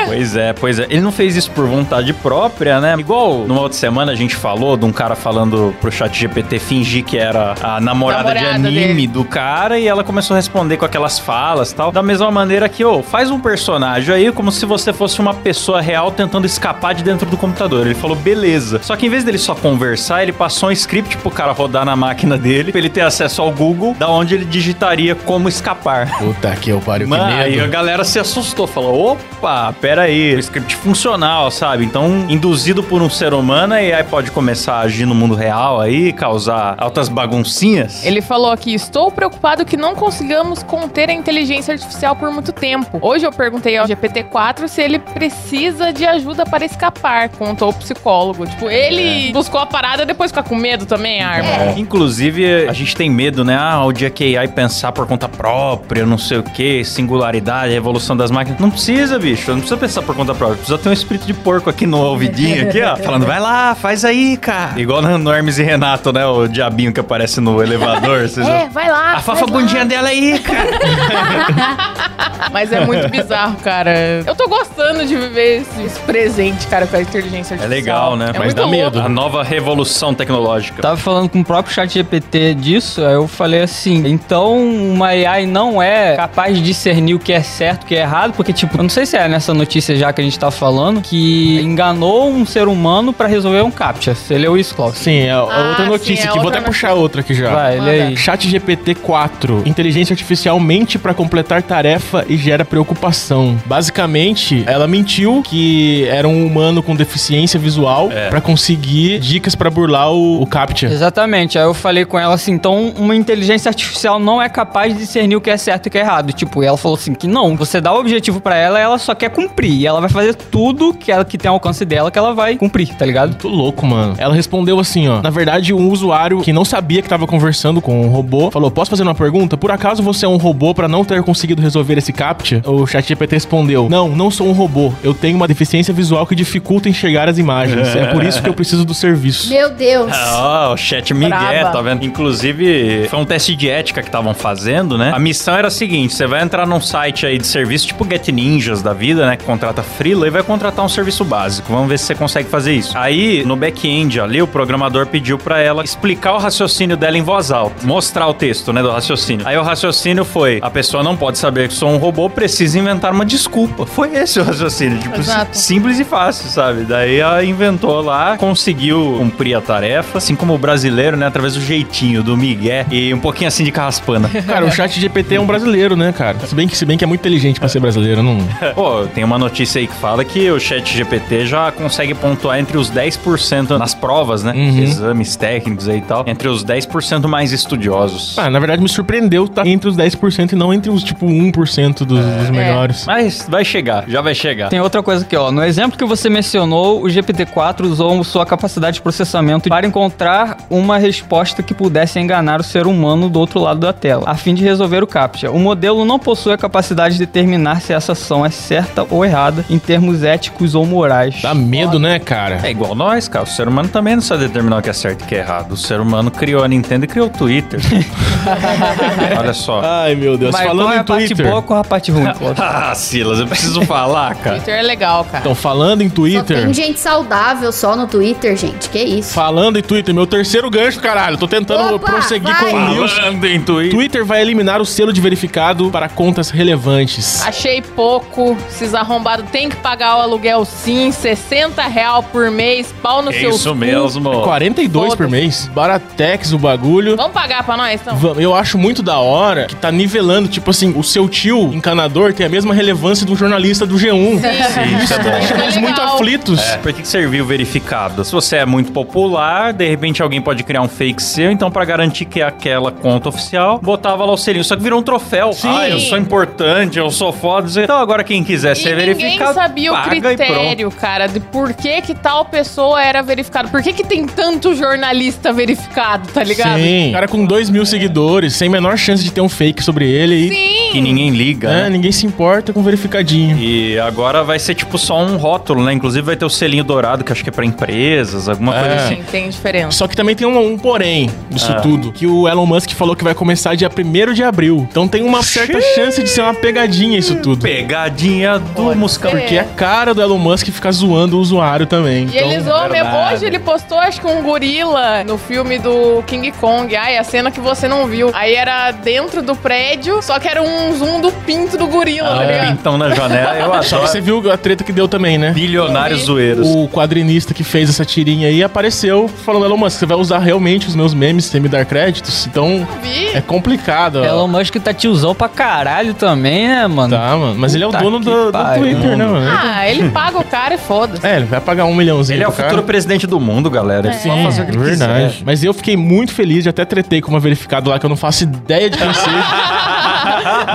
Pois 0.08 0.36
é, 0.36 0.54
pois 0.54 0.80
é. 0.80 0.86
Ele 0.90 1.02
não 1.02 1.12
fez 1.12 1.36
isso 1.36 1.52
por 1.52 1.66
vontade 1.68 2.14
própria, 2.14 2.80
né? 2.80 2.96
Igual 2.98 3.40
numa 3.48 3.62
outra 3.62 3.78
semana 3.78 4.12
a 4.12 4.16
gente 4.16 4.36
falou 4.36 4.76
de 4.78 4.86
um 4.86 4.92
cara 4.92 5.16
falando 5.16 5.76
pro 5.82 5.92
chat 5.92 6.18
GPT 6.18 6.60
fingir 6.60 7.04
que 7.04 7.18
era 7.18 7.56
a 7.62 7.80
namorada, 7.80 8.30
de 8.34 8.36
Namorada 8.42 8.68
anime 8.68 8.94
dele. 8.96 9.08
do 9.08 9.24
cara 9.24 9.78
e 9.80 9.88
ela 9.88 10.04
começou 10.04 10.34
a 10.34 10.38
responder 10.38 10.78
com 10.78 10.86
aquelas 10.86 11.20
falas 11.20 11.72
e 11.72 11.76
tal. 11.76 11.92
Da 11.92 12.02
mesma 12.04 12.32
maneira 12.32 12.68
que, 12.70 12.84
ô, 12.84 13.02
faz 13.04 13.30
um 13.32 13.40
personagem 13.40 14.14
aí 14.14 14.32
como 14.32 14.52
se 14.52 14.66
você 14.66 14.92
fosse 14.94 15.20
uma 15.20 15.34
pessoa 15.34 15.82
real 15.82 16.12
tentando 16.12 16.46
escapar 16.46 16.94
de 16.94 17.04
dentro 17.04 17.30
do 17.30 17.38
computador. 17.38 17.86
Ele 17.86 17.96
falou, 17.96 18.16
beleza. 18.16 18.80
Só 18.84 18.96
que 18.96 19.06
em 19.06 19.10
vez 19.10 19.24
dele 19.24 19.38
só 19.38 19.54
conversar, 19.56 20.24
ele 20.24 20.32
passou 20.32 20.70
um 20.70 20.72
script 20.72 21.18
pro 21.18 21.30
cara 21.32 21.52
rodar 21.52 21.86
na 21.86 21.96
máquina 21.96 22.38
dele, 22.38 22.72
pra 22.72 22.80
ele 22.80 22.90
ter 22.90 23.02
acesso 23.02 23.42
ao 23.42 23.52
Google, 23.52 23.96
da 23.98 24.10
onde 24.10 24.36
ele 24.36 24.46
digitaria 24.46 25.16
como 25.16 25.48
escapar. 25.50 26.18
Puta 26.18 26.52
que 26.52 26.70
eu 26.70 26.80
pariu, 26.80 27.06
que 27.08 27.10
Mano, 27.12 27.24
aí 27.26 27.56
a 27.56 27.62
medo. 27.62 27.72
galera 27.72 28.04
se 28.04 28.20
assustou, 28.20 28.68
falou: 28.68 29.12
opa, 29.14 29.74
pera 29.82 29.97
aí, 30.00 30.36
um 30.36 30.40
script 30.40 30.76
funcional, 30.76 31.50
sabe? 31.52 31.86
Então, 31.86 32.26
induzido 32.30 32.84
por 32.84 33.02
um 33.02 33.10
ser 33.10 33.34
humano, 33.34 33.76
e 33.76 33.94
aí 33.94 34.04
pode 34.04 34.32
começar 34.32 34.76
a 34.76 34.80
agir 34.82 35.06
no 35.06 35.16
mundo 35.16 35.36
real 35.36 35.80
aí, 35.80 36.14
causar 36.14 36.76
altas 36.78 37.10
baguncinhas. 37.10 38.06
Ele 38.06 38.22
falou 38.22 38.52
aqui: 38.52 38.74
Estou 38.74 39.12
preocupado 39.12 39.66
que 39.66 39.78
não 39.78 39.96
consigamos 39.96 40.64
conter 40.64 41.10
a 41.10 41.14
inteligência 41.14 41.74
artificial 41.74 42.16
por 42.16 42.32
muito 42.32 42.52
tempo. 42.52 43.00
Hoje 43.02 43.26
eu 43.26 43.32
perguntei 43.32 43.78
ao 43.78 43.88
GPT-4 43.88 44.68
se 44.68 44.82
ele 44.82 45.00
precisa 45.00 45.92
de 45.92 46.06
ajuda 46.06 46.46
para 46.46 46.66
escapar, 46.66 47.30
contou 47.30 47.70
o 47.70 47.74
psicólogo. 47.74 48.46
Tipo, 48.46 48.70
ele 48.70 49.32
buscou 49.32 49.60
a 49.60 49.66
parada 49.66 50.06
depois 50.06 50.32
ficar 50.32 50.44
com 50.44 50.56
medo 50.56 50.86
também, 50.86 51.22
a 51.22 51.30
arma. 51.30 51.50
É. 51.50 51.76
Inclusive, 51.78 52.68
a 52.68 52.74
gente 52.74 52.96
tem 52.96 53.10
medo, 53.10 53.44
né? 53.44 53.58
Ah, 53.60 53.84
o 53.84 53.92
dia 53.92 54.10
que 54.10 54.36
a 54.36 54.42
AI 54.42 54.48
pensar 54.48 54.92
por 54.92 55.06
conta 55.08 55.28
própria, 55.28 56.06
não 56.06 56.18
sei 56.18 56.38
o 56.38 56.44
que, 56.44 56.84
singularidade, 56.84 57.74
evolução 57.74 58.16
das 58.16 58.32
máquinas. 58.32 58.60
Não 58.60 58.70
precisa, 58.70 59.20
bicho. 59.20 59.50
Não 59.52 59.60
precisa 59.60 59.78
pensar 59.88 60.02
por 60.02 60.16
conta 60.16 60.36
própria. 60.36 60.58
Precisa 60.58 60.78
ter 60.78 60.90
um 60.90 60.94
espírito 60.94 61.26
de 61.26 61.34
porco 61.34 61.70
aqui 61.70 61.88
no 61.88 61.98
ouvidinho, 61.98 62.68
aqui, 62.68 62.82
ó. 62.82 62.98
Falando, 62.98 63.26
vai 63.26 63.40
lá, 63.40 63.74
faz 63.74 64.04
aí, 64.04 64.36
cara. 64.36 64.80
Igual 64.80 65.02
no, 65.02 65.18
no 65.18 65.34
Hermes 65.34 65.58
e 65.58 65.64
Renato, 65.64 66.12
né? 66.12 66.26
O 66.26 66.48
diabinho 66.48 66.92
que 66.92 67.00
aparece 67.00 67.40
no 67.40 67.62
elevador. 67.62 68.28
É, 68.38 68.68
vai 68.70 68.90
lá. 68.90 69.07
A 69.26 69.34
lá. 69.34 69.46
bundinha 69.48 69.86
dela 69.86 70.10
aí, 70.10 70.40
cara. 70.40 70.70
Mas 72.52 72.72
é 72.72 72.80
muito 72.86 73.10
bizarro, 73.10 73.56
cara. 73.58 74.24
Eu 74.26 74.36
tô 74.36 74.48
gostando 74.48 75.06
de 75.06 75.16
viver 75.16 75.62
esse, 75.62 75.82
esse 75.84 76.00
presente, 76.02 76.66
cara, 76.68 76.88
com 76.88 76.96
a 76.96 77.02
inteligência 77.02 77.56
É 77.56 77.58
artificial. 77.64 77.70
legal, 77.70 78.16
né? 78.16 78.26
É 78.34 78.38
Mas 78.38 78.46
muito 78.48 78.56
dá 78.56 78.62
louco. 78.64 78.78
medo. 78.78 79.00
A 79.02 79.10
nova 79.10 79.44
revolução 79.44 80.14
tecnológica. 80.14 80.82
Tava 80.82 80.98
falando 80.98 81.30
com 81.30 81.40
o 81.42 81.44
próprio 81.46 81.74
chat 81.74 81.92
GPT 81.94 82.54
disso, 82.56 83.04
aí 83.06 83.14
eu 83.14 83.28
falei 83.28 83.62
assim, 83.62 84.08
então 84.08 84.58
uma 84.58 85.08
AI 85.08 85.46
não 85.46 85.82
é 85.82 86.16
capaz 86.16 86.56
de 86.58 86.64
discernir 86.64 87.16
o 87.16 87.20
que 87.20 87.34
é 87.34 87.42
certo 87.42 87.84
e 87.84 87.86
o 87.86 87.88
que 87.88 87.96
é 87.96 88.00
errado, 88.02 88.34
porque 88.34 88.54
tipo, 88.54 88.78
eu 88.78 88.84
não 88.84 88.90
sei 88.90 89.06
se 89.06 89.18
é 89.18 89.28
nessa 89.28 89.54
notícia 89.54 89.96
já 89.96 90.12
que 90.14 90.22
a 90.22 90.24
gente 90.24 90.38
tá 90.38 90.50
falando, 90.52 91.02
que 91.02 91.60
enganou 91.62 92.30
um 92.30 92.46
ser 92.46 92.68
humano 92.68 93.12
pra 93.12 93.28
resolver 93.28 93.62
um 93.62 93.72
captcha. 93.72 94.16
Você 94.16 94.38
leu 94.38 94.58
isso, 94.58 94.74
Cláudio? 94.76 95.00
Sim, 95.00 95.20
é 95.24 95.32
a 95.32 95.38
Ah, 95.38 95.70
outra 95.70 95.84
sim, 95.86 95.90
notícia 95.92 96.24
é 96.26 96.28
aqui. 96.30 96.38
Vou 96.38 96.46
outra 96.46 96.60
até 96.60 96.68
puxar 96.68 96.94
outra 96.94 97.22
aqui 97.22 97.34
já. 97.34 97.50
Vai, 97.54 97.80
lê 97.80 98.02
aí. 98.04 98.18
Chat 98.18 98.48
GPT 98.50 98.96
4. 99.08 99.64
Inteligência 99.66 100.14
artificial 100.14 100.60
mente 100.60 101.00
para 101.00 101.14
completar 101.14 101.64
tarefa 101.64 102.26
e 102.28 102.36
gera 102.36 102.66
preocupação. 102.66 103.58
Basicamente, 103.66 104.64
ela 104.68 104.86
mentiu 104.86 105.42
que 105.42 106.06
era 106.10 106.28
um 106.28 106.46
humano 106.46 106.84
com 106.84 106.94
deficiência 106.94 107.58
visual 107.58 108.12
É. 108.12 108.28
pra 108.30 108.42
conseguir 108.42 109.20
dicas 109.20 109.56
pra 109.56 109.70
burlar 109.70 110.12
o, 110.12 110.42
o 110.42 110.46
CAPTCHA. 110.46 110.88
Exatamente. 110.92 111.58
Aí 111.58 111.64
eu 111.64 111.74
falei 111.74 112.04
com 112.04 112.20
ela 112.20 112.34
assim, 112.36 112.52
então 112.52 112.94
uma 112.98 113.16
inteligência 113.16 113.70
artificial 113.70 114.20
não 114.20 114.42
é 114.42 114.50
capaz 114.50 114.94
de 114.94 115.00
discernir 115.00 115.38
o 115.38 115.42
que 115.42 115.50
é 115.50 115.56
certo 115.56 115.86
e 115.86 115.88
o 115.88 115.92
que 115.92 115.98
é 115.98 116.02
errado. 116.02 116.34
Tipo, 116.34 116.62
e 116.62 116.66
ela 116.66 116.76
falou 116.78 116.98
assim 116.98 117.14
que 117.14 117.28
não, 117.28 117.56
você 117.56 117.80
dá 117.80 117.94
o 117.94 118.00
objetivo 118.00 118.42
pra 118.42 118.58
ela, 118.58 118.78
ela 118.78 118.98
só 118.98 119.16
quer 119.16 119.30
cumprir. 119.30 119.72
E 119.72 119.88
ela 119.88 120.02
vai 120.02 120.10
fazer 120.10 120.36
tudo 120.36 120.94
que 120.94 121.10
ela 121.14 121.24
que 121.24 121.38
tem 121.38 121.48
ao 121.48 121.56
alcance 121.56 121.86
dela 121.86 122.12
que 122.12 122.20
ela 122.20 122.34
vai 122.34 122.58
cumprir, 122.58 122.90
tá 122.96 123.06
ligado? 123.06 123.30
Muito 123.30 123.48
louco, 123.48 123.86
mano. 123.86 124.16
Ela 124.18 124.36
respondeu 124.36 124.78
assim, 124.80 125.08
ó. 125.08 125.22
Na 125.22 125.30
verdade, 125.30 125.74
um 125.74 125.90
usuário 125.90 126.42
que 126.42 126.52
não 126.52 126.66
sabia 126.66 127.02
que 127.02 127.08
tava 127.08 127.26
conversando 127.26 127.82
com 127.82 128.02
um 128.02 128.10
robô 128.10 128.52
falou: 128.52 128.70
Posso 128.70 128.90
fazer 128.90 128.97
uma 129.06 129.16
pergunta? 129.16 129.58
Por 129.58 129.72
acaso 129.72 130.02
você 130.02 130.26
é 130.26 130.30
um 130.30 130.38
robô 130.38 130.74
pra 130.74 130.88
não 130.88 131.04
ter 131.06 131.22
conseguido 131.24 131.62
resolver 131.62 131.98
esse 131.98 132.12
CAPTCHA? 132.14 132.62
O 132.70 132.86
chat 132.88 133.08
GPT 133.08 133.36
respondeu: 133.36 133.88
Não, 133.90 134.10
não 134.10 134.32
sou 134.32 134.48
um 134.48 134.52
robô. 134.52 134.94
Eu 135.04 135.14
tenho 135.14 135.36
uma 135.36 135.48
deficiência 135.48 135.94
visual 135.94 136.26
que 136.26 136.36
dificulta 136.36 136.90
enxergar 136.90 137.30
as 137.30 137.38
imagens. 137.38 137.96
É 137.96 138.08
por 138.08 138.24
isso 138.24 138.42
que 138.42 138.50
eu 138.50 138.54
preciso 138.56 138.86
do 138.86 138.94
serviço. 138.94 139.50
Meu 139.50 139.70
Deus. 139.70 140.12
Ah, 140.12 140.72
o 140.74 140.78
chat 140.78 141.14
Miguel, 141.14 141.30
Braba. 141.30 141.72
tá 141.72 141.82
vendo? 141.82 142.04
Inclusive, 142.06 143.08
foi 143.10 143.20
um 143.20 143.26
teste 143.26 143.56
de 143.56 143.70
ética 143.70 144.02
que 144.02 144.08
estavam 144.08 144.34
fazendo, 144.34 144.98
né? 144.98 145.12
A 145.14 145.20
missão 145.20 145.56
era 145.56 145.68
a 145.68 145.72
seguinte: 145.72 146.14
você 146.14 146.28
vai 146.28 146.42
entrar 146.42 146.68
num 146.68 146.82
site 146.82 147.26
aí 147.26 147.38
de 147.38 147.48
serviço, 147.48 147.88
tipo 147.88 148.08
Get 148.10 148.28
Ninjas 148.30 148.82
da 148.82 148.94
vida, 148.94 149.26
né? 149.26 149.36
Que 149.36 149.46
contrata 149.46 149.82
freela 149.84 150.28
e 150.28 150.30
vai 150.30 150.44
contratar 150.44 150.84
um 150.86 150.90
serviço 150.90 151.24
básico. 151.26 151.72
Vamos 151.72 151.88
ver 151.90 151.98
se 151.98 152.06
você 152.06 152.16
consegue 152.16 152.50
fazer 152.50 152.74
isso. 152.74 152.98
Aí, 152.98 153.44
no 153.46 153.56
back-end 153.56 154.20
ali, 154.20 154.42
o 154.42 154.48
programador 154.48 155.08
pediu 155.08 155.38
pra 155.38 155.60
ela 155.60 155.84
explicar 155.84 156.34
o 156.34 156.38
raciocínio 156.38 156.98
dela 156.98 157.18
em 157.18 157.22
voz 157.22 157.52
alta, 157.52 157.86
mostrar 157.86 158.28
o 158.28 158.34
texto, 158.34 158.72
né, 158.74 158.82
do 158.88 158.94
raciocínio. 158.94 159.48
Aí 159.48 159.58
o 159.58 159.62
raciocínio 159.62 160.24
foi: 160.26 160.60
a 160.62 160.70
pessoa 160.70 161.04
não 161.04 161.16
pode 161.16 161.38
saber 161.38 161.68
que 161.68 161.74
sou 161.74 161.90
um 161.90 161.98
robô, 161.98 162.30
precisa 162.30 162.80
inventar 162.80 163.12
uma 163.14 163.26
desculpa. 163.26 163.86
Foi 163.86 164.16
esse 164.16 164.40
o 164.40 164.44
raciocínio, 164.44 165.00
tipo, 165.00 165.20
Exato. 165.20 165.58
simples 165.58 166.00
e 166.00 166.04
fácil, 166.04 166.50
sabe? 166.50 166.84
Daí 166.84 167.18
ela 167.18 167.44
inventou 167.44 168.02
lá, 168.02 168.38
conseguiu 168.38 169.16
cumprir 169.18 169.56
a 169.56 169.62
tarefa, 169.62 170.18
assim 170.18 170.36
como 170.36 170.54
o 170.54 170.58
brasileiro, 170.58 171.18
né, 171.18 171.28
através 171.28 171.54
do 171.54 171.62
jeitinho, 171.62 172.24
do 172.24 172.38
migué 172.38 172.86
e 172.90 173.14
um 173.14 173.20
pouquinho 173.20 173.48
assim 173.48 173.64
de 173.64 173.72
carraspana. 173.72 174.30
Cara, 174.48 174.66
o 174.66 174.72
chat 174.72 175.00
GPT 175.00 175.36
é 175.36 175.42
um 175.42 175.46
brasileiro, 175.46 175.96
né, 175.96 176.12
cara? 176.12 176.40
Se 176.40 176.56
bem 176.56 176.68
que, 176.68 176.78
se 176.78 176.86
bem 176.86 176.98
que 176.98 177.04
é 177.04 177.08
muito 177.08 177.22
inteligente 177.22 177.60
pra 177.60 177.68
ser 177.68 177.80
brasileiro, 177.80 178.24
não... 178.24 178.38
Pô, 178.74 179.06
tem 179.14 179.24
uma 179.24 179.38
notícia 179.38 179.80
aí 179.80 179.88
que 179.88 179.96
fala 179.96 180.24
que 180.24 180.50
o 180.50 180.60
chat 180.60 180.96
GPT 180.96 181.46
já 181.46 181.72
consegue 181.72 182.14
pontuar 182.14 182.60
entre 182.60 182.78
os 182.78 182.92
10% 182.92 183.78
nas 183.78 183.94
provas, 183.94 184.44
né? 184.44 184.54
Uhum. 184.54 184.84
Exames 184.84 185.36
técnicos 185.36 185.90
aí 185.90 185.98
e 185.98 186.02
tal. 186.02 186.24
Entre 186.28 186.48
os 186.48 186.64
10% 186.64 187.28
mais 187.28 187.52
estudiosos. 187.52 188.38
Ah, 188.38 188.50
na 188.50 188.60
verdade 188.60 188.77
me 188.82 188.90
surpreendeu 188.90 189.48
tá 189.48 189.68
entre 189.68 189.90
os 189.90 189.96
10% 189.96 190.54
e 190.54 190.56
não 190.56 190.74
entre 190.74 190.90
os, 190.90 191.04
tipo, 191.04 191.26
1% 191.26 192.00
dos, 192.00 192.24
dos 192.24 192.50
melhores. 192.50 193.06
Mas 193.06 193.48
vai 193.50 193.64
chegar, 193.64 194.06
já 194.08 194.22
vai 194.22 194.36
chegar. 194.36 194.70
Tem 194.70 194.80
outra 194.80 195.02
coisa 195.04 195.24
aqui, 195.24 195.36
ó. 195.36 195.52
No 195.52 195.64
exemplo 195.64 195.98
que 195.98 196.06
você 196.06 196.30
mencionou, 196.30 197.02
o 197.02 197.06
GPT-4 197.06 197.86
usou 197.86 198.24
sua 198.24 198.46
capacidade 198.46 198.96
de 198.96 199.02
processamento 199.02 199.70
para 199.70 199.86
encontrar 199.86 200.58
uma 200.70 200.98
resposta 200.98 201.62
que 201.64 201.74
pudesse 201.74 202.20
enganar 202.20 202.60
o 202.60 202.64
ser 202.64 202.88
humano 202.88 203.30
do 203.30 203.40
outro 203.40 203.60
lado 203.60 203.80
da 203.80 203.94
tela, 203.94 204.24
a 204.28 204.36
fim 204.36 204.54
de 204.54 204.64
resolver 204.64 205.04
o 205.04 205.08
CAPTCHA. 205.08 205.52
O 205.52 205.60
modelo 205.60 206.06
não 206.06 206.20
possui 206.20 206.54
a 206.54 206.58
capacidade 206.58 207.16
de 207.16 207.20
determinar 207.20 207.82
se 207.82 207.94
essa 207.94 208.12
ação 208.14 208.46
é 208.46 208.50
certa 208.50 209.06
ou 209.10 209.26
errada 209.26 209.66
em 209.70 209.80
termos 209.80 210.24
éticos 210.24 210.76
ou 210.76 210.86
morais. 210.86 211.42
Dá 211.42 211.54
medo, 211.54 212.00
né, 212.00 212.20
cara? 212.20 212.60
É 212.64 212.72
igual 212.72 212.96
nós, 212.96 213.28
cara. 213.28 213.46
O 213.46 213.48
ser 213.48 213.68
humano 213.68 213.90
também 213.90 214.16
não 214.16 214.22
sabe 214.22 214.48
determinar 214.48 214.78
o 214.78 214.82
que 214.82 214.90
é 214.90 214.94
certo 214.94 215.22
e 215.22 215.24
o 215.24 215.28
que 215.28 215.36
é 215.36 215.40
errado. 215.40 215.72
O 215.72 215.78
ser 215.78 216.00
humano 216.00 216.32
criou 216.32 216.64
a 216.64 216.68
Nintendo 216.68 217.06
e 217.06 217.08
criou 217.08 217.28
o 217.28 217.30
Twitter. 217.30 217.80
Olha 219.40 219.54
só. 219.54 219.82
Ai, 219.84 220.16
meu 220.16 220.38
Deus. 220.38 220.52
Mas 220.52 220.68
falando 220.68 220.86
qual 220.88 220.92
é 220.94 220.96
em 220.96 221.00
a 221.00 221.04
parte 221.04 221.26
Twitter... 221.28 221.50
boa 221.50 221.62
qual 221.62 221.78
é 221.78 221.82
a 221.82 221.84
parte 221.84 222.12
ruim? 222.12 222.24
Cláudio? 222.34 222.64
Ah, 222.68 222.94
Silas, 222.96 223.40
eu 223.40 223.48
preciso 223.48 223.82
falar, 223.86 224.36
cara. 224.36 224.56
Twitter 224.58 224.76
é 224.76 224.82
legal, 224.82 225.24
cara. 225.26 225.40
Então, 225.40 225.56
falando 225.56 226.02
em 226.02 226.10
Só 226.10 226.16
Twitter... 226.16 226.64
tem 226.64 226.74
gente 226.74 227.00
saudável 227.00 227.72
só 227.72 227.96
no 227.96 228.08
Twitter, 228.08 228.56
gente. 228.56 228.90
Que 228.90 229.00
isso? 229.00 229.34
Falando 229.34 229.78
em 229.78 229.82
Twitter, 229.82 230.14
meu 230.14 230.28
terceiro 230.28 230.70
gancho, 230.70 231.00
caralho. 231.00 231.38
Tô 231.38 231.48
tentando 231.48 231.96
Opa, 231.96 232.12
prosseguir 232.12 232.54
vai. 232.54 232.72
com 232.72 232.78
o 232.78 232.90
news. 232.90 233.12
Falando 233.14 233.46
em 233.46 233.62
Twitter. 233.62 233.92
Twitter 233.94 234.26
vai 234.26 234.42
eliminar 234.42 234.82
o 234.82 234.86
selo 234.86 235.12
de 235.14 235.20
verificado 235.22 235.90
para 235.92 236.08
contas 236.10 236.50
relevantes. 236.50 237.42
Achei 237.46 237.82
pouco. 237.82 238.58
Esses 238.70 238.94
arrombados 238.94 239.50
têm 239.52 239.70
que 239.70 239.76
pagar 239.78 240.18
o 240.18 240.22
aluguel 240.22 240.64
sim. 240.66 241.12
60 241.12 241.82
real 241.88 242.24
por 242.24 242.50
mês. 242.52 242.94
Pau 243.02 243.22
no 243.22 243.32
É 243.32 243.40
seu 243.40 243.50
isso 243.52 243.70
cu. 243.70 243.76
mesmo. 243.76 244.42
42 244.44 245.16
por 245.16 245.28
mês. 245.30 245.70
Baratex 245.74 246.52
o 246.54 246.58
bagulho. 246.58 247.16
Vamos 247.18 247.34
pagar 247.34 247.64
pra 247.64 247.78
nós, 247.78 248.00
então? 248.02 248.16
Va- 248.16 248.34
Eu 248.48 248.56
acho 248.56 248.78
muito 248.78 249.04
da 249.04 249.20
hora 249.20 249.66
que 249.66 249.76
tá 249.76 249.92
nivelando, 249.92 250.48
tipo 250.48 250.72
assim, 250.72 250.94
o 250.96 251.04
seu 251.04 251.28
tio 251.28 251.74
encanador 251.74 252.34
tem 252.34 252.46
a 252.46 252.50
mesma 252.50 252.74
relevância 252.74 253.26
do 253.26 253.36
jornalista 253.36 253.86
do 253.86 253.96
G1. 253.96 254.40
Sim, 254.40 255.04
isso 255.04 255.14
é 255.14 255.20
bom. 255.20 255.32
Deixa 255.32 255.54
eles 255.64 255.76
muito 255.76 256.02
aflitos. 256.02 256.60
É, 256.62 256.78
por 256.78 256.94
que, 256.94 257.02
que 257.02 257.08
serviu 257.08 257.44
o 257.44 257.48
verificado? 257.48 258.24
Se 258.24 258.32
você 258.32 258.56
é 258.56 258.66
muito 258.66 258.94
popular, 258.94 259.74
de 259.74 259.86
repente 259.86 260.22
alguém 260.24 260.42
pode 260.42 260.64
criar 260.64 260.82
um 260.82 260.88
fake 260.88 261.22
seu, 261.22 261.52
então 261.52 261.70
pra 261.70 261.84
garantir 261.84 262.24
que 262.24 262.40
é 262.40 262.46
aquela 262.46 262.90
conta 262.90 263.28
oficial, 263.28 263.80
botava 263.84 264.24
lá 264.24 264.32
o 264.32 264.38
selinho. 264.38 264.64
Só 264.64 264.78
que 264.78 264.82
virou 264.82 265.00
um 265.00 265.04
troféu. 265.04 265.52
Sim. 265.52 265.68
Ah, 265.68 265.90
eu 265.90 266.00
sou 266.00 266.18
importante, 266.18 266.98
eu 266.98 267.12
sou 267.12 267.34
foda. 267.34 267.68
Então 267.84 267.98
agora 267.98 268.24
quem 268.24 268.46
quiser 268.46 268.72
E 268.72 268.76
ser 268.78 268.96
ninguém 268.96 269.14
verificado, 269.14 269.56
sabia 269.56 269.92
o 269.92 269.98
e 269.98 270.22
critério, 270.22 270.90
cara, 270.92 271.28
de 271.28 271.42
por 271.42 271.74
que 271.74 272.02
que 272.02 272.16
tal 272.16 272.46
pessoa 272.46 273.04
era 273.04 273.22
verificada. 273.22 273.68
Por 273.68 273.84
que 273.84 273.92
que 273.92 274.06
tem 274.06 274.26
tanto 274.26 274.74
jornalista 274.74 275.52
verificado, 275.52 276.30
tá 276.32 276.44
ligado? 276.44 276.80
Sim. 276.80 277.12
Cara 277.12 277.28
com 277.28 277.46
2 277.46 277.70
mil 277.70 277.86
seguidores, 277.86 278.37
sem 278.50 278.70
menor 278.70 278.98
chance 278.98 279.24
de 279.24 279.32
ter 279.32 279.42
um 279.42 279.50
fake 279.50 279.84
sobre 279.84 280.10
ele 280.10 280.36
e 280.36 280.50
Sim. 280.50 280.78
Que 280.92 281.02
ninguém 281.02 281.30
liga, 281.32 281.68
né, 281.70 281.84
né? 281.84 281.90
ninguém 281.90 282.12
se 282.14 282.26
importa 282.26 282.72
com 282.72 282.82
verificadinho. 282.82 283.58
E 283.60 284.00
agora 284.00 284.42
vai 284.44 284.58
ser 284.58 284.74
tipo 284.74 284.98
só 284.98 285.20
um 285.22 285.36
rótulo, 285.36 285.84
né? 285.84 285.92
Inclusive 285.92 286.26
vai 286.26 286.36
ter 286.38 286.46
o 286.46 286.50
selinho 286.50 286.84
dourado, 286.84 287.26
que 287.26 287.32
acho 287.32 287.44
que 287.44 287.50
é 287.50 287.52
pra 287.52 287.66
empresas, 287.66 288.48
alguma 288.48 288.74
É. 288.76 288.80
coisa 288.80 288.96
assim. 288.96 289.16
Sim, 289.18 289.24
tem 289.30 289.50
diferença. 289.50 289.92
Só 289.98 290.08
que 290.08 290.16
também 290.16 290.34
tem 290.34 290.48
um, 290.48 290.58
um 290.74 290.78
porém 290.78 291.30
disso 291.50 291.72
Ah. 291.76 291.82
tudo. 291.82 292.14
Que 292.14 292.26
o 292.26 292.48
Elon 292.48 292.66
Musk 292.66 292.92
falou 292.92 293.18
que 293.18 293.24
vai 293.24 293.36
começar 293.36 293.76
dia 293.76 293.90
1 293.90 294.34
de 294.34 294.44
abril. 294.44 294.88
Então 294.90 295.08
tem 295.10 295.24
uma 295.24 295.44
certa 295.44 295.80
Xiii. 295.80 295.96
chance 295.96 296.24
de 296.24 296.30
ser 296.30 296.42
uma 296.42 296.54
pegadinha 296.54 297.20
isso 297.20 297.36
tudo. 297.36 297.62
Pegadinha 297.64 298.58
do 298.60 298.96
Muscão. 298.96 299.32
ser. 299.32 299.38
Porque 299.40 299.58
é 299.58 299.64
cara 299.76 300.14
do 300.14 300.22
Elon 300.22 300.38
Musk 300.38 300.68
ficar 300.70 300.92
zoando 300.92 301.38
o 301.38 301.42
usuário 301.42 301.86
também. 301.86 302.28
E 302.32 302.38
ele 302.38 302.56
Então, 302.56 302.74
zoou 302.78 302.90
mesmo. 302.90 303.10
Hoje 303.34 303.46
ele 303.46 303.60
postou, 303.60 304.00
acho 304.00 304.22
que 304.22 304.28
um 304.28 304.42
gorila 304.42 305.24
no 305.26 305.38
filme 305.38 305.78
do 305.80 306.24
King 306.26 306.52
Kong. 306.54 306.96
Ai, 306.96 307.18
a 307.18 307.24
cena 307.26 307.52
que 307.52 307.60
você 307.60 307.88
não 307.90 308.08
viu. 308.08 308.27
Aí 308.34 308.56
era 308.56 308.92
dentro 308.92 309.42
do 309.42 309.56
prédio, 309.56 310.22
só 310.22 310.40
que 310.40 310.48
era 310.48 310.62
um 310.62 310.94
zoom 310.98 311.22
do 311.22 311.32
pinto 311.32 311.78
do 311.78 311.88
gorila, 311.88 312.30
tá 312.30 312.44
ligado? 312.46 312.68
Pintão 312.70 312.98
na 312.98 313.10
janela, 313.14 313.56
eu 313.56 313.66
Só 313.66 313.80
que 313.82 313.86
adoro. 313.96 314.08
você 314.08 314.22
viu 314.22 314.52
a 314.52 314.58
treta 314.58 314.84
que 314.84 314.92
deu 314.92 315.08
também, 315.08 315.38
né? 315.38 315.52
Bilionários 315.52 316.22
zoeiros. 316.22 316.68
O 316.68 316.88
quadrinista 316.88 317.54
que 317.54 317.64
fez 317.64 317.90
essa 317.90 318.06
tirinha 318.06 318.48
aí 318.48 318.64
apareceu 318.64 319.28
falando, 319.28 319.66
Elon 319.66 319.78
Musk, 319.78 320.00
você 320.00 320.06
vai 320.06 320.18
usar 320.18 320.40
realmente 320.40 320.88
os 320.88 320.96
meus 320.96 321.14
memes 321.14 321.46
sem 321.46 321.60
me 321.62 321.68
dar 321.70 321.86
créditos? 321.86 322.46
Então 322.48 322.88
é 323.34 323.42
complicado. 323.42 324.18
ó. 324.20 324.26
Elon 324.26 324.48
Musk 324.48 324.76
tá 324.78 324.94
tiozão 324.94 325.34
pra 325.36 325.48
caralho 325.50 326.14
também, 326.14 326.68
né, 326.68 326.86
mano? 326.88 327.16
Tá, 327.16 327.36
mano. 327.36 327.56
Mas 327.58 327.74
ele 327.76 327.84
é 327.84 327.88
o 327.88 327.92
Puta 327.92 328.04
dono 328.04 328.20
do, 328.20 328.52
do. 328.52 328.58
Twitter, 328.78 329.18
né, 329.18 329.26
mano? 329.26 329.48
Ah, 329.50 329.88
ele 329.90 330.10
paga 330.10 330.38
o 330.40 330.44
cara 330.44 330.76
e 330.76 330.78
foda-se. 330.78 331.26
É, 331.26 331.38
ele 331.38 331.46
vai 331.46 331.60
pagar 331.62 331.86
um 331.86 331.94
milhãozinho 331.96 332.38
Ele 332.38 332.44
é 332.44 332.48
o 332.48 332.52
pro 332.52 332.58
cara. 332.58 332.70
futuro 332.70 332.86
presidente 332.86 333.26
do 333.28 333.40
mundo, 333.40 333.70
galera. 333.70 334.08
Ele 334.08 334.16
É. 334.16 334.20
pode 334.20 334.44
fazer 334.44 334.62
o 334.62 334.66
que 334.66 334.72
ele 334.72 334.78
verdade. 334.80 335.28
quiser. 335.30 335.44
Mas 335.46 335.64
eu 335.64 335.74
fiquei 335.74 335.96
muito 335.98 336.34
feliz, 336.34 336.64
já 336.66 336.70
até 336.72 336.84
tretei 336.86 337.22
com 337.22 337.30
uma 337.32 337.40
verificada 337.40 337.90
lá 337.90 337.98
que 338.00 338.06
eu 338.06 338.10
não 338.10 338.17
faço 338.18 338.44
ideia 338.44 338.90
de 338.90 338.98
quem 338.98 339.14
seja. 339.14 339.30